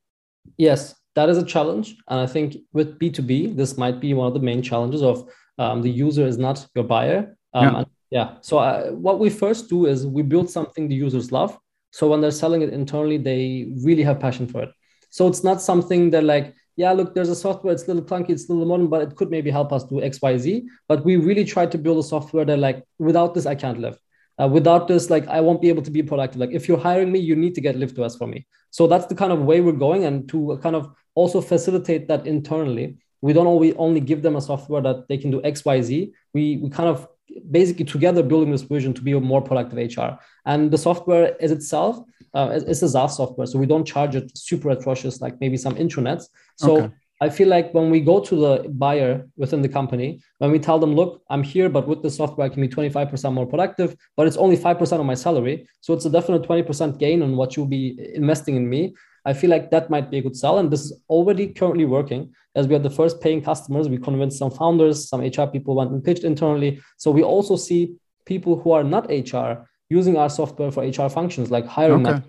Yes, 0.59 0.95
that 1.15 1.29
is 1.29 1.39
a 1.39 1.45
challenge. 1.45 1.97
And 2.09 2.21
I 2.21 2.27
think 2.27 2.57
with 2.73 2.99
B2B, 2.99 3.57
this 3.57 3.79
might 3.79 4.01
be 4.01 4.13
one 4.13 4.27
of 4.27 4.35
the 4.35 4.41
main 4.41 4.61
challenges 4.63 5.03
of 5.03 5.29
um, 5.59 5.83
the 5.83 5.91
user 5.91 6.27
is 6.27 6.37
not 6.39 6.67
your 6.75 6.85
buyer. 6.85 7.37
Um, 7.55 7.65
yeah. 7.65 7.79
And 7.79 7.87
yeah. 8.11 8.35
So 8.41 8.59
uh, 8.59 8.91
what 8.91 9.19
we 9.19 9.31
first 9.31 9.69
do 9.69 9.87
is 9.87 10.07
we 10.07 10.23
build 10.23 10.51
something 10.51 10.89
the 10.89 10.95
users 10.95 11.33
love. 11.33 11.59
So 11.91 12.09
when 12.09 12.21
they're 12.21 12.31
selling 12.31 12.63
it 12.63 12.73
internally, 12.73 13.17
they 13.19 13.71
really 13.83 14.03
have 14.03 14.21
passion 14.21 14.47
for 14.47 14.63
it. 14.63 14.71
So 15.11 15.27
it's 15.27 15.43
not 15.43 15.63
something 15.63 16.11
that 16.11 16.25
like, 16.25 16.55
yeah, 16.77 16.93
look, 16.93 17.15
there's 17.15 17.31
a 17.31 17.35
software, 17.35 17.73
it's 17.73 17.85
a 17.85 17.93
little 17.93 18.05
clunky, 18.05 18.31
it's 18.31 18.49
a 18.49 18.53
little 18.53 18.69
modern, 18.69 18.89
but 18.89 19.03
it 19.03 19.17
could 19.17 19.31
maybe 19.31 19.51
help 19.51 19.73
us 19.73 19.85
do 19.85 20.03
X, 20.03 20.21
Y, 20.23 20.37
Z. 20.39 20.69
But 20.87 21.05
we 21.05 21.17
really 21.17 21.45
try 21.45 21.67
to 21.67 21.79
build 21.79 21.99
a 21.99 22.03
software 22.03 22.45
that 22.45 22.59
like, 22.59 22.85
without 22.99 23.35
this, 23.35 23.47
I 23.47 23.55
can't 23.55 23.81
live. 23.81 23.99
Uh, 24.41 24.47
without 24.47 24.87
this, 24.87 25.11
like 25.11 25.27
I 25.27 25.41
won't 25.41 25.61
be 25.61 25.69
able 25.69 25.83
to 25.83 25.91
be 25.91 26.03
productive. 26.03 26.39
Like 26.39 26.53
if 26.53 26.69
you're 26.69 26.79
hiring 26.79 27.11
me, 27.11 27.19
you 27.19 27.35
need 27.35 27.55
to 27.57 27.61
get 27.61 27.77
LiftOS 27.77 28.17
for 28.17 28.29
me. 28.29 28.47
So 28.71 28.87
that's 28.87 29.07
the 29.07 29.15
kind 29.15 29.33
of 29.33 29.41
way 29.41 29.61
we're 29.61 29.73
going, 29.73 30.05
and 30.05 30.29
to 30.31 30.59
kind 30.63 30.77
of 30.77 30.91
also 31.15 31.41
facilitate 31.41 32.09
that 32.09 32.27
internally. 32.27 32.97
We 33.21 33.33
don't 33.33 33.47
only 33.47 33.75
only 33.75 34.01
give 34.01 34.23
them 34.23 34.37
a 34.37 34.41
software 34.41 34.83
that 34.83 35.09
they 35.09 35.19
can 35.19 35.31
do 35.31 35.43
X, 35.43 35.65
Y, 35.65 35.83
Z. 35.83 36.13
We 36.35 36.59
we 36.59 36.71
kind 36.71 36.89
of 36.89 37.09
basically 37.51 37.85
together 37.85 38.23
building 38.23 38.53
this 38.53 38.63
vision 38.63 38.95
to 38.95 39.03
be 39.03 39.13
a 39.13 39.21
more 39.21 39.43
productive 39.43 39.79
HR. 39.79 40.19
And 40.47 40.71
the 40.71 40.79
software 40.79 41.37
is 41.41 41.51
itself 41.51 42.01
uh, 42.35 42.51
is 42.55 42.83
a 42.83 42.89
SaaS 42.89 43.17
software, 43.17 43.47
so 43.47 43.59
we 43.59 43.67
don't 43.67 43.85
charge 43.85 44.15
it 44.15 44.37
super 44.37 44.71
atrocious 44.71 45.21
like 45.21 45.41
maybe 45.41 45.57
some 45.57 45.75
intranets. 45.75 46.25
So 46.57 46.79
okay. 46.79 46.95
I 47.21 47.29
feel 47.29 47.49
like 47.49 47.75
when 47.75 47.91
we 47.91 48.01
go 48.01 48.21
to 48.21 48.37
the 48.37 48.69
buyer 48.69 49.27
within 49.37 49.61
the 49.61 49.69
company, 49.69 50.21
when 50.39 50.53
we 50.53 50.59
tell 50.61 50.79
them, 50.79 50.95
look, 50.95 51.23
I'm 51.31 51.43
here, 51.43 51.69
but 51.69 51.89
with 51.89 52.03
the 52.03 52.11
software, 52.11 52.47
I 52.47 52.49
can 52.49 52.63
be 52.63 52.69
25% 52.69 53.33
more 53.33 53.47
productive, 53.47 53.97
but 54.17 54.29
it's 54.29 54.37
only 54.37 54.57
5% 54.57 55.01
of 55.01 55.07
my 55.07 55.15
salary. 55.15 55.69
So 55.81 55.95
it's 55.95 56.05
a 56.05 56.11
definite 56.11 56.43
20% 56.43 56.99
gain 56.99 57.23
on 57.23 57.37
what 57.37 57.57
you'll 57.57 57.67
be 57.67 57.99
investing 58.15 58.55
in 58.55 58.69
me. 58.69 58.95
I 59.25 59.33
feel 59.33 59.51
like 59.51 59.71
that 59.73 59.91
might 59.91 60.11
be 60.11 60.19
a 60.19 60.23
good 60.23 60.37
sell. 60.37 60.59
And 60.59 60.71
this 60.71 60.83
is 60.83 61.03
already 61.09 61.49
currently 61.49 61.85
working 61.85 62.33
as 62.55 62.69
we 62.69 62.77
are 62.77 62.79
the 62.79 62.91
first 62.91 63.21
paying 63.21 63.43
customers. 63.43 63.89
We 63.89 63.99
convinced 63.99 64.39
some 64.39 64.53
founders, 64.53 65.09
some 65.09 65.21
HR 65.21 65.47
people 65.47 65.75
went 65.75 65.91
and 65.91 66.03
pitched 66.03 66.25
internally. 66.25 66.81
So 66.99 67.11
we 67.11 67.25
also 67.25 67.57
see 67.57 67.97
people 68.27 68.61
who 68.61 68.71
are 68.71 68.85
not 68.85 69.11
HR 69.11 69.67
using 69.91 70.17
our 70.17 70.31
software 70.31 70.71
for 70.71 70.85
HR 70.85 71.09
functions 71.09 71.51
like 71.51 71.67
hiring 71.67 72.07
okay. 72.07 72.23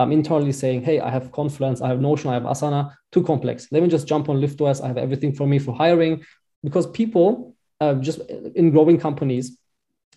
I'm 0.00 0.12
internally 0.12 0.52
saying, 0.52 0.82
hey, 0.82 0.98
I 0.98 1.10
have 1.10 1.30
Confluence, 1.30 1.82
I 1.82 1.88
have 1.88 2.00
Notion, 2.00 2.30
I 2.30 2.34
have 2.34 2.44
Asana, 2.44 2.94
too 3.12 3.22
complex. 3.22 3.68
Let 3.70 3.82
me 3.82 3.88
just 3.88 4.08
jump 4.08 4.30
on 4.30 4.40
LiftOS. 4.40 4.82
I 4.82 4.88
have 4.88 4.96
everything 4.96 5.32
for 5.34 5.46
me 5.46 5.58
for 5.58 5.74
hiring 5.74 6.24
because 6.64 6.86
people 6.86 7.54
uh, 7.80 7.94
just 7.94 8.20
in 8.54 8.70
growing 8.70 8.98
companies 8.98 9.58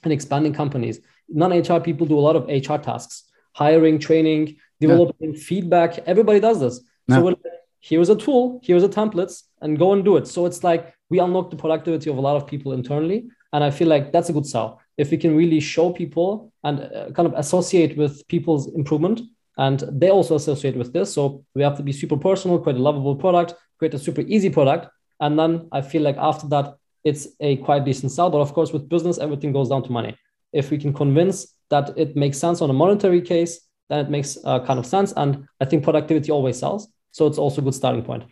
and 0.03 0.13
expanding 0.13 0.53
companies, 0.53 1.01
non-HR 1.27 1.79
people 1.79 2.07
do 2.07 2.17
a 2.17 2.25
lot 2.27 2.37
of 2.37 2.47
HR 2.47 2.77
tasks, 2.77 3.23
hiring, 3.53 3.99
training, 3.99 4.55
developing, 4.79 5.33
yeah. 5.33 5.39
feedback. 5.39 5.99
Everybody 6.05 6.39
does 6.39 6.61
this. 6.61 6.81
Yeah. 7.07 7.17
So 7.17 7.35
here's 7.81 8.09
a 8.09 8.15
tool, 8.15 8.61
here's 8.63 8.83
a 8.83 8.89
templates, 8.89 9.43
and 9.61 9.77
go 9.77 9.91
and 9.91 10.05
do 10.05 10.15
it. 10.15 10.27
So 10.27 10.45
it's 10.45 10.63
like 10.63 10.93
we 11.09 11.19
unlock 11.19 11.49
the 11.49 11.57
productivity 11.57 12.09
of 12.09 12.17
a 12.17 12.21
lot 12.21 12.37
of 12.37 12.47
people 12.47 12.71
internally. 12.71 13.25
And 13.51 13.63
I 13.63 13.69
feel 13.69 13.89
like 13.89 14.13
that's 14.13 14.29
a 14.29 14.33
good 14.33 14.47
sell. 14.47 14.79
If 14.97 15.11
we 15.11 15.17
can 15.17 15.35
really 15.35 15.59
show 15.59 15.91
people 15.91 16.53
and 16.63 16.79
uh, 16.79 17.11
kind 17.11 17.27
of 17.27 17.33
associate 17.35 17.97
with 17.97 18.25
people's 18.29 18.73
improvement, 18.73 19.21
and 19.57 19.83
they 19.91 20.09
also 20.09 20.35
associate 20.35 20.75
with 20.75 20.93
this. 20.93 21.13
So 21.13 21.45
we 21.55 21.61
have 21.61 21.77
to 21.77 21.83
be 21.83 21.91
super 21.91 22.17
personal, 22.17 22.59
create 22.59 22.77
a 22.77 22.81
lovable 22.81 23.15
product, 23.15 23.53
create 23.77 23.93
a 23.93 23.99
super 23.99 24.21
easy 24.21 24.49
product. 24.49 24.87
And 25.19 25.37
then 25.37 25.67
I 25.71 25.81
feel 25.81 26.01
like 26.01 26.17
after 26.17 26.47
that, 26.47 26.75
it's 27.03 27.27
a 27.39 27.57
quite 27.57 27.85
decent 27.85 28.11
sell. 28.11 28.29
But 28.29 28.39
of 28.39 28.53
course, 28.53 28.71
with 28.71 28.89
business, 28.89 29.19
everything 29.19 29.51
goes 29.51 29.69
down 29.69 29.83
to 29.83 29.91
money. 29.91 30.17
If 30.53 30.71
we 30.71 30.77
can 30.77 30.93
convince 30.93 31.55
that 31.69 31.97
it 31.97 32.15
makes 32.15 32.37
sense 32.37 32.61
on 32.61 32.69
a 32.69 32.73
monetary 32.73 33.21
case, 33.21 33.59
then 33.89 33.99
it 33.99 34.09
makes 34.09 34.37
uh, 34.43 34.65
kind 34.65 34.79
of 34.79 34.85
sense. 34.85 35.13
And 35.15 35.47
I 35.59 35.65
think 35.65 35.83
productivity 35.83 36.31
always 36.31 36.57
sells. 36.57 36.87
So 37.11 37.27
it's 37.27 37.37
also 37.37 37.61
a 37.61 37.63
good 37.63 37.75
starting 37.75 38.03
point. 38.03 38.23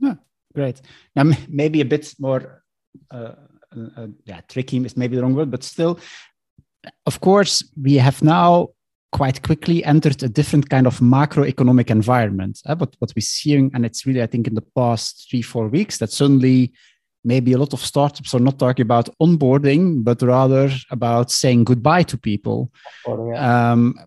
Yeah, 0.00 0.14
great. 0.54 0.80
Now, 1.16 1.24
maybe 1.48 1.80
a 1.80 1.84
bit 1.84 2.14
more, 2.18 2.62
uh, 3.10 3.32
uh, 3.74 4.06
yeah, 4.24 4.40
tricky 4.48 4.78
is 4.84 4.96
maybe 4.96 5.16
the 5.16 5.22
wrong 5.22 5.34
word, 5.34 5.50
but 5.50 5.64
still, 5.64 5.98
of 7.06 7.20
course, 7.20 7.68
we 7.80 7.94
have 7.94 8.22
now 8.22 8.68
quite 9.12 9.42
quickly 9.42 9.84
entered 9.84 10.22
a 10.22 10.28
different 10.28 10.68
kind 10.68 10.86
of 10.86 10.98
macroeconomic 11.00 11.90
environment. 11.90 12.60
Uh, 12.66 12.74
but 12.74 12.94
what 12.98 13.12
we're 13.16 13.22
seeing, 13.22 13.70
and 13.74 13.86
it's 13.86 14.06
really, 14.06 14.22
I 14.22 14.26
think, 14.26 14.46
in 14.46 14.54
the 14.54 14.64
past 14.76 15.28
three, 15.30 15.42
four 15.42 15.68
weeks, 15.68 15.98
that 15.98 16.10
suddenly 16.10 16.72
maybe 17.24 17.52
a 17.52 17.58
lot 17.58 17.72
of 17.72 17.80
startups 17.80 18.34
are 18.34 18.40
not 18.40 18.58
talking 18.58 18.82
about 18.82 19.08
onboarding, 19.20 20.04
but 20.04 20.22
rather 20.22 20.70
about 20.90 21.30
saying 21.30 21.64
goodbye 21.64 22.02
to 22.04 22.18
people. 22.18 22.70
Um, 23.36 23.98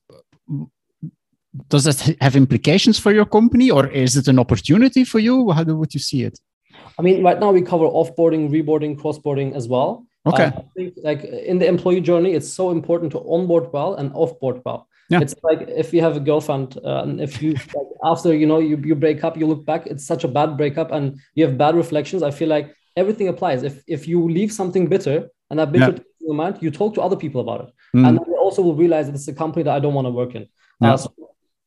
does 1.68 1.84
that 1.84 2.16
have 2.22 2.36
implications 2.36 2.98
for 2.98 3.12
your 3.12 3.26
company, 3.26 3.70
or 3.70 3.88
is 3.88 4.16
it 4.16 4.28
an 4.28 4.40
opportunity 4.40 5.04
for 5.04 5.20
you? 5.20 5.52
How 5.52 5.64
do 5.64 5.76
would 5.76 5.94
you 5.94 6.00
see 6.00 6.24
it? 6.24 6.40
I 6.98 7.02
mean, 7.02 7.24
right 7.24 7.40
now 7.40 7.52
we 7.52 7.62
cover 7.62 7.86
offboarding, 7.86 8.50
reboarding, 8.50 8.98
crossboarding 8.98 9.54
as 9.56 9.68
well. 9.68 10.06
Okay. 10.26 10.46
Um, 10.46 10.54
I 10.56 10.64
think 10.76 10.94
like 11.04 11.24
in 11.24 11.58
the 11.58 11.68
employee 11.68 12.02
journey, 12.02 12.34
it's 12.34 12.52
so 12.52 12.70
important 12.72 13.12
to 13.14 13.20
onboard 13.20 13.74
well 13.74 13.96
and 13.96 14.12
offboard 14.12 14.62
well. 14.64 14.88
Yeah. 15.12 15.20
It's 15.22 15.36
like 15.44 15.62
if 15.68 15.94
you 15.94 16.02
have 16.02 16.16
a 16.16 16.22
girlfriend 16.22 16.78
uh, 16.86 17.04
and 17.04 17.20
if 17.20 17.42
you 17.42 17.52
like, 17.54 17.90
after 18.12 18.34
you 18.34 18.48
know 18.48 18.60
you, 18.60 18.78
you 18.90 18.96
break 18.96 19.24
up, 19.26 19.38
you 19.38 19.46
look 19.46 19.66
back, 19.66 19.86
it's 19.86 20.06
such 20.06 20.24
a 20.24 20.28
bad 20.28 20.56
breakup 20.56 20.92
and 20.92 21.20
you 21.36 21.46
have 21.46 21.58
bad 21.58 21.76
reflections. 21.76 22.24
I 22.24 22.32
feel 22.32 22.48
like 22.48 22.74
everything 22.96 23.28
applies. 23.28 23.64
If 23.64 23.84
if 23.88 24.08
you 24.08 24.20
leave 24.38 24.52
something 24.52 24.88
bitter 24.88 25.30
and 25.50 25.60
that 25.60 25.72
bitter 25.74 25.94
yeah. 25.98 26.28
your 26.28 26.34
mind, 26.34 26.60
you 26.62 26.72
talk 26.72 26.94
to 26.96 27.02
other 27.02 27.18
people 27.18 27.42
about 27.42 27.60
it, 27.66 27.70
mm. 27.98 28.08
and 28.08 28.18
then 28.18 28.26
you 28.26 28.38
also 28.38 28.62
will 28.62 28.76
realize 28.76 29.08
that 29.08 29.16
it's 29.16 29.28
a 29.28 29.34
company 29.34 29.64
that 29.64 29.76
I 29.76 29.80
don't 29.80 29.94
want 29.94 30.08
to 30.08 30.12
work 30.12 30.34
in. 30.34 30.48
Yeah. 30.80 30.94
Uh, 30.94 30.98
so 30.98 31.14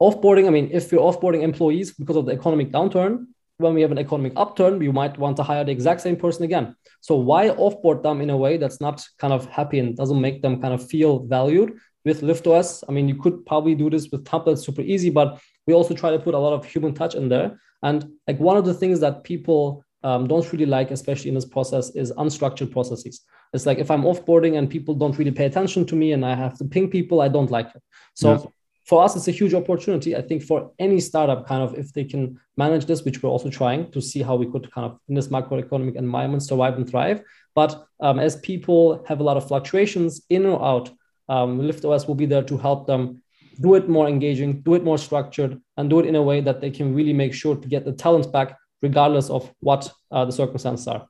offboarding. 0.01 0.47
I 0.47 0.51
mean, 0.51 0.71
if 0.73 0.91
you're 0.91 1.03
offboarding 1.03 1.43
employees 1.43 1.93
because 1.93 2.17
of 2.17 2.25
the 2.27 2.33
economic 2.33 2.73
downturn, 2.73 3.27
when 3.59 3.75
we 3.75 3.83
have 3.83 3.93
an 3.93 3.99
economic 3.99 4.33
upturn, 4.37 4.81
you 4.81 4.93
might 4.93 5.19
want 5.19 5.37
to 5.37 5.43
hire 5.43 5.65
the 5.65 5.73
exact 5.73 6.01
same 6.01 6.17
person 6.17 6.45
again. 6.45 6.75
So 7.01 7.15
why 7.17 7.51
offboard 7.51 8.03
them 8.03 8.21
in 8.21 8.31
a 8.31 8.37
way 8.37 8.57
that's 8.57 8.81
not 8.81 9.07
kind 9.19 9.33
of 9.33 9.47
happy 9.47 9.79
and 9.79 9.97
doesn't 9.97 10.21
make 10.21 10.43
them 10.43 10.61
kind 10.61 10.75
of 10.75 10.87
feel 10.87 11.21
valued? 11.21 11.79
With 12.05 12.23
LiftOS. 12.23 12.85
I 12.89 12.93
mean, 12.93 13.09
you 13.09 13.17
could 13.17 13.47
probably 13.47 13.75
do 13.75 13.91
this 13.91 14.11
with 14.11 14.25
templates 14.25 14.65
super 14.65 14.83
easy, 14.83 15.11
but 15.11 15.41
we 15.67 15.75
also 15.75 15.95
try 15.95 16.11
to 16.11 16.19
put 16.19 16.35
a 16.35 16.39
lot 16.39 16.53
of 16.53 16.65
human 16.65 16.95
touch 16.95 17.15
in 17.15 17.29
there. 17.29 17.59
And 17.83 18.11
like 18.27 18.39
one 18.39 18.57
of 18.57 18.65
the 18.65 18.75
things 18.75 19.01
that 19.01 19.25
people 19.25 19.85
um, 20.03 20.29
don't 20.29 20.51
really 20.53 20.67
like, 20.67 20.91
especially 20.91 21.29
in 21.29 21.35
this 21.35 21.47
process, 21.47 21.91
is 21.91 22.13
unstructured 22.13 22.71
processes. 22.71 23.23
It's 23.55 23.67
like 23.67 23.79
if 23.79 23.91
I'm 23.91 24.03
offboarding 24.03 24.59
and 24.59 24.69
people 24.69 24.95
don't 24.95 25.17
really 25.17 25.31
pay 25.31 25.47
attention 25.47 25.87
to 25.87 25.97
me 25.97 26.13
and 26.13 26.25
I 26.25 26.35
have 26.35 26.59
to 26.59 26.65
ping 26.65 26.91
people, 26.91 27.21
I 27.21 27.29
don't 27.29 27.51
like 27.51 27.69
it. 27.75 27.83
So 28.15 28.33
yeah. 28.33 28.39
for 28.85 29.03
us, 29.05 29.17
it's 29.17 29.29
a 29.29 29.31
huge 29.31 29.55
opportunity. 29.55 30.15
I 30.17 30.23
think 30.23 30.43
for 30.43 30.73
any 30.79 31.01
startup, 31.01 31.47
kind 31.47 31.63
of 31.63 31.79
if 31.79 31.93
they 31.93 32.05
can 32.05 32.39
manage 32.57 32.85
this, 32.87 33.05
which 33.05 33.23
we're 33.23 33.31
also 33.31 33.49
trying 33.49 33.91
to 33.93 34.01
see 34.03 34.23
how 34.23 34.35
we 34.35 34.51
could 34.51 34.71
kind 34.73 34.87
of 34.91 34.99
in 35.09 35.15
this 35.15 35.29
macroeconomic 35.29 35.95
environment 35.97 36.43
survive 36.43 36.77
and 36.77 36.89
thrive. 36.89 37.23
But 37.55 37.87
um, 38.01 38.19
as 38.19 38.37
people 38.37 39.05
have 39.09 39.21
a 39.21 39.23
lot 39.23 39.37
of 39.37 39.47
fluctuations 39.47 40.23
in 40.29 40.45
or 40.45 40.63
out, 40.63 40.91
um, 41.29 41.61
LiftOS 41.61 42.07
will 42.07 42.15
be 42.15 42.27
there 42.27 42.43
to 42.43 42.59
help 42.59 42.87
them 42.87 43.23
do 43.61 43.75
it 43.75 43.89
more 43.89 44.09
engaging, 44.09 44.61
do 44.63 44.75
it 44.75 44.85
more 44.85 44.99
structured, 44.99 45.61
and 45.77 45.89
do 45.89 46.01
it 46.01 46.07
in 46.07 46.17
a 46.17 46.23
way 46.23 46.41
that 46.41 46.61
they 46.61 46.71
can 46.71 46.95
really 46.95 47.13
make 47.13 47.33
sure 47.33 47.57
to 47.57 47.69
get 47.69 47.85
the 47.85 47.93
talent 47.93 48.33
back, 48.33 48.57
regardless 48.83 49.31
of 49.31 49.53
what 49.61 49.91
uh, 50.11 50.25
the 50.25 50.33
circumstances 50.33 50.89
are. 50.89 51.09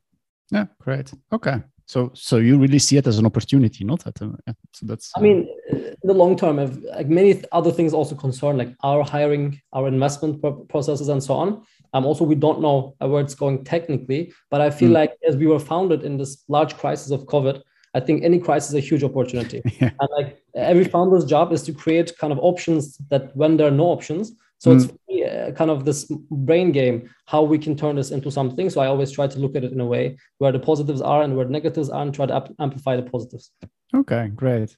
Yeah, 0.51 0.67
great. 0.81 1.13
Okay. 1.33 1.63
So, 1.87 2.11
so 2.15 2.39
you 2.39 2.59
really 2.59 2.79
see 2.79 2.97
it 2.97 3.07
as 3.07 3.19
an 3.19 3.27
opportunity, 3.27 3.85
not 3.85 4.05
that. 4.05 4.21
Uh, 4.21 4.31
yeah. 4.47 4.55
So 4.73 4.87
that's. 4.87 5.11
Uh... 5.17 5.21
I 5.21 5.23
mean, 5.23 5.49
in 5.71 5.97
the 6.03 6.15
long 6.15 6.37
term, 6.37 6.59
if, 6.59 6.77
like 6.85 7.09
many 7.09 7.43
other 7.53 7.71
things 7.71 7.93
also 7.93 8.15
concern, 8.15 8.57
like 8.57 8.75
our 8.83 9.05
hiring, 9.05 9.61
our 9.73 9.89
investment 9.89 10.43
processes, 10.69 11.09
and 11.09 11.23
so 11.23 11.35
on. 11.35 11.63
Um, 11.93 12.07
also, 12.07 12.25
we 12.25 12.35
don't 12.35 12.61
know 12.61 12.97
where 12.99 13.21
it's 13.21 13.35
going 13.35 13.65
technically, 13.65 14.33
but 14.51 14.61
I 14.61 14.71
feel 14.71 14.91
mm. 14.91 14.95
like 14.95 15.15
as 15.29 15.37
we 15.37 15.47
were 15.47 15.61
founded 15.61 16.03
in 16.03 16.17
this 16.17 16.43
large 16.49 16.77
crisis 16.77 17.11
of 17.11 17.27
COVID, 17.27 17.63
I 17.95 18.01
think 18.01 18.25
any 18.25 18.39
crisis 18.39 18.71
is 18.71 18.75
a 18.75 18.81
huge 18.81 19.05
opportunity. 19.05 19.63
Yeah. 19.81 19.91
And 20.01 20.09
like 20.19 20.43
every 20.55 20.85
founder's 20.85 21.25
job 21.25 21.53
is 21.53 21.63
to 21.63 21.73
create 21.73 22.17
kind 22.19 22.33
of 22.33 22.39
options 22.41 22.99
that 23.11 23.35
when 23.37 23.57
there 23.57 23.69
are 23.69 23.79
no 23.83 23.85
options. 23.85 24.33
So 24.59 24.71
mm. 24.71 24.77
it's 24.77 24.93
really, 25.09 25.25
uh, 25.25 25.53
kind 25.53 25.71
of 25.71 25.85
this 25.85 26.05
brain 26.31 26.73
game, 26.73 27.11
how 27.27 27.43
we 27.43 27.59
can 27.59 27.77
turn 27.77 27.97
this 27.97 28.11
into 28.11 28.31
something. 28.31 28.71
So 28.71 28.81
I 28.81 28.87
always 28.87 29.11
try 29.11 29.27
to 29.27 29.39
look 29.39 29.57
at 29.57 29.65
it 29.65 29.73
in 29.73 29.81
a 29.81 29.87
way 29.87 30.17
where 30.39 30.53
the 30.53 30.59
positives 30.59 31.01
are 31.01 31.23
and 31.23 31.37
where 31.37 31.45
the 31.45 31.53
negatives 31.53 31.91
are 31.91 32.03
and 32.03 32.15
try 32.15 32.27
to 32.27 32.35
ap- 32.35 32.55
amplify 32.61 32.97
the 32.97 33.03
positives. 33.03 33.51
Okay, 33.95 34.29
great. 34.35 34.77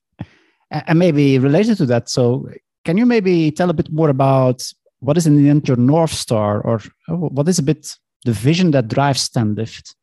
And 0.71 0.99
maybe 0.99 1.39
related 1.39 1.77
to 1.79 1.87
that, 1.87 2.09
so 2.09 2.49
can 2.85 2.97
you 2.97 3.07
maybe 3.07 3.51
tell 3.51 3.71
a 3.71 3.75
bit 3.75 3.91
more 3.93 4.09
about 4.09 4.63
what 5.01 5.17
is 5.17 5.27
in 5.27 5.37
the 5.37 5.49
end 5.49 5.69
your 5.69 5.77
North 5.77 6.13
Star 6.13 6.61
or 6.63 6.81
what 7.09 7.49
is 7.49 7.59
a 7.59 7.63
bit 7.63 7.97
the 8.25 8.33
vision 8.33 8.73
that 8.73 8.89
drives 8.89 9.29
10lift? 9.29 9.95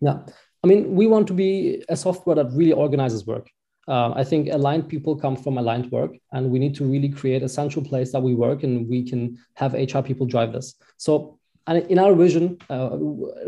Yeah. 0.00 0.18
I 0.64 0.68
mean, 0.68 0.94
we 0.94 1.06
want 1.06 1.26
to 1.28 1.34
be 1.34 1.84
a 1.88 1.96
software 1.96 2.36
that 2.36 2.52
really 2.52 2.72
organizes 2.72 3.26
work. 3.26 3.48
Um, 3.88 4.14
I 4.14 4.22
think 4.22 4.48
aligned 4.48 4.88
people 4.88 5.16
come 5.16 5.36
from 5.36 5.58
aligned 5.58 5.90
work, 5.90 6.12
and 6.32 6.50
we 6.50 6.60
need 6.60 6.74
to 6.76 6.84
really 6.84 7.08
create 7.08 7.42
a 7.42 7.48
central 7.48 7.84
place 7.84 8.12
that 8.12 8.22
we 8.22 8.34
work, 8.34 8.62
and 8.62 8.88
we 8.88 9.02
can 9.02 9.38
have 9.54 9.74
HR 9.74 10.00
people 10.00 10.26
drive 10.26 10.52
this. 10.52 10.74
So, 10.98 11.38
and 11.66 11.84
in 11.90 11.98
our 11.98 12.14
vision, 12.14 12.58
uh, 12.70 12.90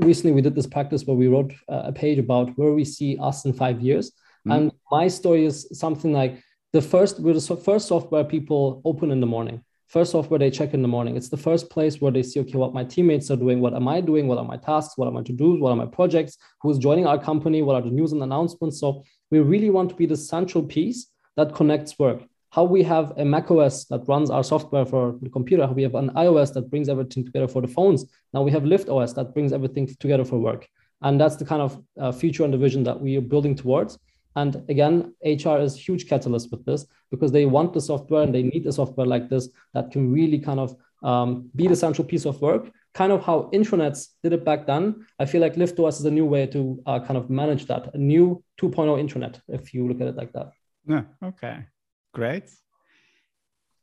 recently 0.00 0.32
we 0.32 0.42
did 0.42 0.56
this 0.56 0.66
practice 0.66 1.04
where 1.04 1.16
we 1.16 1.28
wrote 1.28 1.52
a 1.68 1.92
page 1.92 2.18
about 2.18 2.50
where 2.58 2.72
we 2.72 2.84
see 2.84 3.16
us 3.20 3.44
in 3.44 3.52
five 3.52 3.80
years. 3.80 4.10
Mm-hmm. 4.10 4.52
And 4.52 4.72
my 4.90 5.08
story 5.08 5.44
is 5.44 5.68
something 5.72 6.12
like 6.12 6.42
the 6.72 6.82
first, 6.82 7.20
we're 7.20 7.34
the 7.34 7.56
first 7.56 7.88
software 7.88 8.24
people 8.24 8.82
open 8.84 9.10
in 9.10 9.20
the 9.20 9.26
morning 9.26 9.63
first 9.86 10.12
software 10.12 10.38
they 10.38 10.50
check 10.50 10.74
in 10.74 10.82
the 10.82 10.88
morning. 10.88 11.16
It's 11.16 11.28
the 11.28 11.36
first 11.36 11.70
place 11.70 12.00
where 12.00 12.12
they 12.12 12.22
see, 12.22 12.40
okay, 12.40 12.58
what 12.58 12.74
my 12.74 12.84
teammates 12.84 13.30
are 13.30 13.36
doing, 13.36 13.60
what 13.60 13.74
am 13.74 13.88
I 13.88 14.00
doing, 14.00 14.26
what 14.26 14.38
are 14.38 14.44
my 14.44 14.56
tasks, 14.56 14.96
what 14.96 15.06
are 15.06 15.12
my 15.12 15.22
to-dos, 15.22 15.60
what 15.60 15.70
are 15.70 15.76
my 15.76 15.86
projects, 15.86 16.36
who's 16.60 16.78
joining 16.78 17.06
our 17.06 17.18
company, 17.18 17.62
what 17.62 17.76
are 17.76 17.82
the 17.82 17.90
news 17.90 18.12
and 18.12 18.22
announcements. 18.22 18.80
So 18.80 19.04
we 19.30 19.40
really 19.40 19.70
want 19.70 19.90
to 19.90 19.96
be 19.96 20.06
the 20.06 20.16
central 20.16 20.64
piece 20.64 21.10
that 21.36 21.54
connects 21.54 21.98
work. 21.98 22.22
How 22.50 22.64
we 22.64 22.84
have 22.84 23.12
a 23.16 23.24
Mac 23.24 23.50
OS 23.50 23.84
that 23.86 24.06
runs 24.06 24.30
our 24.30 24.44
software 24.44 24.86
for 24.86 25.18
the 25.20 25.28
computer, 25.28 25.66
how 25.66 25.72
we 25.72 25.82
have 25.82 25.96
an 25.96 26.10
iOS 26.10 26.54
that 26.54 26.70
brings 26.70 26.88
everything 26.88 27.24
together 27.24 27.48
for 27.48 27.60
the 27.60 27.68
phones. 27.68 28.06
Now 28.32 28.42
we 28.42 28.52
have 28.52 28.64
Lift 28.64 28.88
OS 28.88 29.12
that 29.14 29.34
brings 29.34 29.52
everything 29.52 29.88
together 29.98 30.24
for 30.24 30.38
work. 30.38 30.68
And 31.02 31.20
that's 31.20 31.36
the 31.36 31.44
kind 31.44 31.62
of 31.62 31.82
uh, 32.00 32.12
future 32.12 32.44
and 32.44 32.54
the 32.54 32.58
vision 32.58 32.84
that 32.84 33.00
we 33.00 33.16
are 33.16 33.20
building 33.20 33.56
towards. 33.56 33.98
And 34.36 34.64
again, 34.68 35.14
HR 35.24 35.58
is 35.58 35.76
huge 35.76 36.08
catalyst 36.08 36.50
with 36.50 36.64
this 36.64 36.86
because 37.10 37.32
they 37.32 37.46
want 37.46 37.72
the 37.72 37.80
software 37.80 38.22
and 38.22 38.34
they 38.34 38.42
need 38.42 38.66
a 38.66 38.72
software 38.72 39.06
like 39.06 39.28
this 39.28 39.48
that 39.74 39.90
can 39.90 40.12
really 40.12 40.38
kind 40.38 40.60
of 40.60 40.76
um, 41.02 41.50
be 41.54 41.68
the 41.68 41.76
central 41.76 42.06
piece 42.06 42.24
of 42.24 42.40
work. 42.40 42.70
Kind 42.94 43.12
of 43.12 43.24
how 43.24 43.50
intranets 43.52 44.08
did 44.22 44.32
it 44.32 44.44
back 44.44 44.66
then. 44.66 45.06
I 45.18 45.26
feel 45.26 45.40
like 45.40 45.54
LiftOS 45.54 46.00
is 46.00 46.04
a 46.04 46.10
new 46.10 46.26
way 46.26 46.46
to 46.48 46.80
uh, 46.86 47.00
kind 47.00 47.16
of 47.16 47.30
manage 47.30 47.66
that, 47.66 47.94
a 47.94 47.98
new 47.98 48.42
2.0 48.60 49.02
intranet, 49.02 49.40
if 49.48 49.74
you 49.74 49.86
look 49.88 50.00
at 50.00 50.08
it 50.08 50.16
like 50.16 50.32
that. 50.32 50.50
Yeah. 50.86 51.02
Okay. 51.22 51.64
Great. 52.12 52.50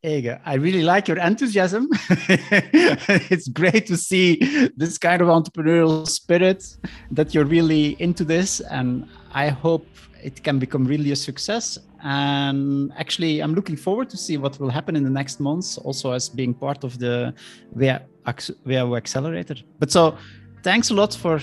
Ege, 0.03 0.39
I 0.45 0.55
really 0.55 0.81
like 0.81 1.07
your 1.07 1.17
enthusiasm. 1.17 1.87
it's 3.29 3.47
great 3.47 3.85
to 3.85 3.95
see 3.95 4.37
this 4.75 4.97
kind 4.97 5.21
of 5.21 5.27
entrepreneurial 5.27 6.07
spirit 6.07 6.75
that 7.11 7.35
you're 7.35 7.45
really 7.45 7.95
into 7.99 8.23
this. 8.23 8.61
And 8.61 9.07
I 9.31 9.49
hope 9.49 9.85
it 10.23 10.43
can 10.43 10.57
become 10.57 10.85
really 10.85 11.11
a 11.11 11.15
success. 11.15 11.77
And 12.03 12.91
actually, 12.97 13.41
I'm 13.41 13.53
looking 13.53 13.75
forward 13.75 14.09
to 14.09 14.17
see 14.17 14.37
what 14.37 14.59
will 14.59 14.71
happen 14.71 14.95
in 14.95 15.03
the 15.03 15.09
next 15.09 15.39
months, 15.39 15.77
also 15.77 16.13
as 16.13 16.29
being 16.29 16.55
part 16.55 16.83
of 16.83 16.97
the 16.97 17.33
WHU 17.75 18.95
Accelerator. 18.95 19.55
But 19.77 19.91
so, 19.91 20.17
thanks 20.63 20.89
a 20.89 20.95
lot 20.95 21.13
for 21.13 21.39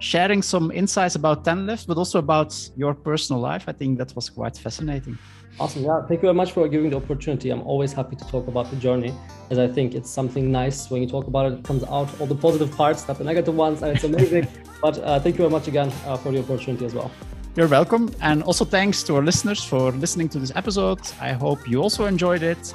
sharing 0.00 0.42
some 0.42 0.72
insights 0.72 1.14
about 1.14 1.44
10lift, 1.44 1.86
but 1.86 1.96
also 1.96 2.18
about 2.18 2.52
your 2.76 2.94
personal 2.94 3.40
life. 3.40 3.64
I 3.68 3.72
think 3.72 3.98
that 3.98 4.12
was 4.16 4.28
quite 4.28 4.56
fascinating. 4.56 5.16
Awesome. 5.60 5.84
Yeah. 5.84 6.00
Thank 6.06 6.22
you 6.22 6.28
very 6.28 6.34
much 6.34 6.52
for 6.52 6.66
giving 6.68 6.90
the 6.90 6.96
opportunity. 6.96 7.50
I'm 7.50 7.62
always 7.62 7.92
happy 7.92 8.16
to 8.16 8.24
talk 8.24 8.48
about 8.48 8.70
the 8.70 8.76
journey 8.76 9.14
as 9.52 9.58
I 9.58 9.68
think 9.68 9.94
it's 9.94 10.10
something 10.10 10.50
nice 10.50 10.90
when 10.90 11.02
you 11.02 11.08
talk 11.08 11.26
about 11.26 11.52
it, 11.52 11.58
it 11.58 11.64
comes 11.64 11.84
out 11.84 12.08
all 12.18 12.26
the 12.26 12.34
positive 12.34 12.74
parts, 12.74 13.06
not 13.06 13.18
the 13.18 13.24
negative 13.24 13.54
ones, 13.54 13.82
and 13.82 13.94
it's 13.94 14.04
amazing. 14.04 14.48
but 14.82 14.98
uh, 14.98 15.20
thank 15.20 15.34
you 15.36 15.44
very 15.44 15.50
much 15.50 15.68
again 15.68 15.92
uh, 16.06 16.16
for 16.16 16.32
the 16.32 16.38
opportunity 16.38 16.86
as 16.86 16.94
well. 16.94 17.10
You're 17.54 17.68
welcome. 17.68 18.10
And 18.22 18.42
also 18.44 18.64
thanks 18.64 19.02
to 19.04 19.16
our 19.16 19.22
listeners 19.22 19.62
for 19.62 19.92
listening 19.92 20.30
to 20.30 20.38
this 20.38 20.52
episode. 20.56 21.00
I 21.20 21.32
hope 21.32 21.68
you 21.68 21.82
also 21.82 22.06
enjoyed 22.06 22.42
it. 22.42 22.72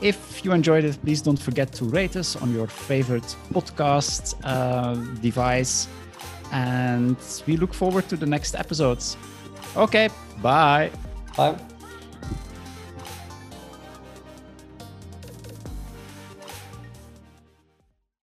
If 0.00 0.44
you 0.44 0.52
enjoyed 0.52 0.84
it, 0.84 0.98
please 1.00 1.22
don't 1.22 1.38
forget 1.38 1.72
to 1.74 1.84
rate 1.84 2.16
us 2.16 2.34
on 2.34 2.52
your 2.52 2.66
favorite 2.66 3.36
podcast 3.52 4.34
uh, 4.42 4.94
device. 5.20 5.86
And 6.50 7.16
we 7.46 7.56
look 7.56 7.72
forward 7.72 8.08
to 8.08 8.16
the 8.16 8.26
next 8.26 8.56
episodes. 8.56 9.16
Okay, 9.76 10.08
bye. 10.42 10.90
Bye. 11.36 11.69